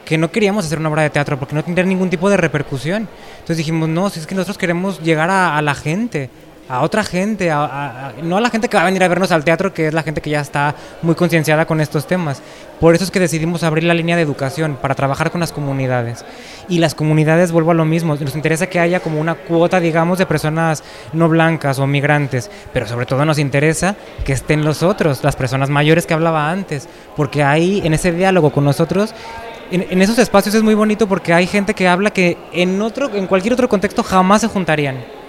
[0.06, 3.08] que no queríamos hacer una obra de teatro porque no tendría ningún tipo de repercusión.
[3.34, 6.30] Entonces dijimos, no, si es que nosotros queremos llegar a, la gente,
[6.70, 9.74] a otra gente, no a la gente que va a venir a vernos al teatro,
[9.74, 12.42] que es la gente que ya está muy concienciada con estos temas.
[12.80, 16.26] Por eso es que decidimos abrir la línea de educación para trabajar con las comunidades.
[16.70, 20.18] Y las comunidades, vuelvo a lo mismo, nos interesa que haya como una cuota, digamos,
[20.18, 23.96] de personas no blancas o migrantes, pero sobre todo nos interesa
[24.26, 28.52] que estén los otros, las personas mayores que hablaba antes, porque ahí, en ese diálogo
[28.52, 29.14] con nosotros,
[29.72, 33.14] en, en, esos espacios es muy bonito porque hay gente que habla que en otro,
[33.16, 35.23] en cualquier otro contexto jamás se juntarían.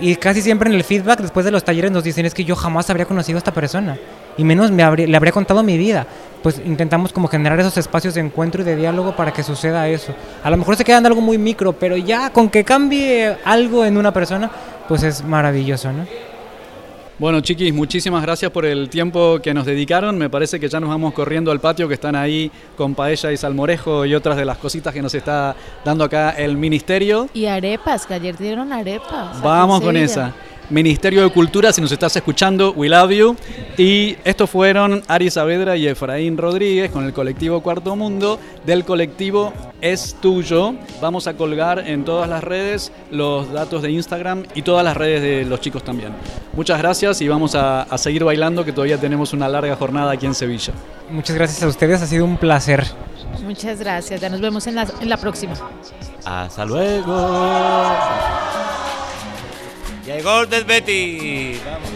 [0.00, 2.56] Y casi siempre en el feedback después de los talleres nos dicen es que yo
[2.56, 3.98] jamás habría conocido a esta persona
[4.36, 6.06] y menos me le habría contado mi vida.
[6.42, 10.14] Pues intentamos como generar esos espacios de encuentro y de diálogo para que suceda eso.
[10.44, 13.84] A lo mejor se queda en algo muy micro, pero ya con que cambie algo
[13.84, 14.48] en una persona,
[14.86, 16.06] pues es maravilloso, ¿no?
[17.18, 20.16] Bueno, chiquis, muchísimas gracias por el tiempo que nos dedicaron.
[20.16, 23.36] Me parece que ya nos vamos corriendo al patio que están ahí con paella y
[23.36, 27.28] salmorejo y otras de las cositas que nos está dando acá el ministerio.
[27.34, 29.42] Y arepas, que ayer dieron arepas.
[29.42, 30.32] Vamos con esa.
[30.70, 33.36] Ministerio de Cultura, si nos estás escuchando, we love you.
[33.78, 39.54] Y estos fueron Ari Saavedra y Efraín Rodríguez con el colectivo Cuarto Mundo del colectivo
[39.80, 40.74] Es Tuyo.
[41.00, 45.22] Vamos a colgar en todas las redes los datos de Instagram y todas las redes
[45.22, 46.12] de los chicos también.
[46.52, 50.34] Muchas gracias y vamos a, seguir bailando que todavía tenemos una larga jornada aquí en
[50.34, 50.74] Sevilla.
[51.10, 52.84] Muchas gracias a ustedes, ha sido un placer.
[53.42, 55.54] Muchas gracias, ya nos vemos en la, en la próxima.
[56.24, 57.14] Hasta luego.
[60.08, 61.60] Llegó el Betty.
[61.66, 61.90] Vamos.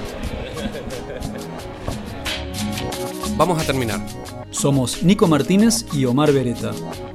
[3.38, 4.06] Vamos a terminar.
[4.50, 6.72] Somos Nico Martínez y Omar Beretta.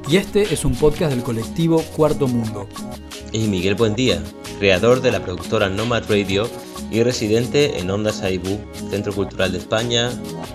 [0.10, 2.68] Y este es un podcast del colectivo Cuarto Mundo.
[3.32, 4.24] Y Miguel Buendía,
[4.58, 6.50] creador de la productora Nomad Radio
[6.90, 10.10] y residente en Onda Saibú, Centro Cultural de España,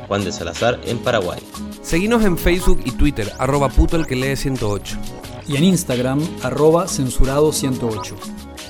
[0.09, 1.39] Juan de Salazar, en Paraguay.
[1.83, 4.97] Seguinos en Facebook y Twitter, arroba puto el que lee 108.
[5.47, 8.17] Y en Instagram, arroba censurado 108.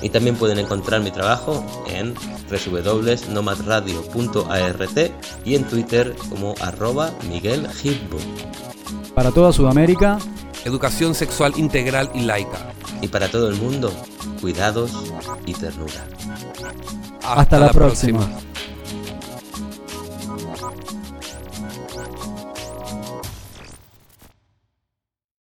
[0.03, 4.99] Y también pueden encontrar mi trabajo en www.nomadradio.art
[5.45, 7.65] y en Twitter como arroba Miguel
[9.15, 10.19] Para toda Sudamérica,
[10.65, 12.73] educación sexual integral y laica.
[13.01, 13.91] Y para todo el mundo,
[14.41, 14.91] cuidados
[15.45, 16.05] y ternura.
[17.23, 18.27] Hasta, la, próxima.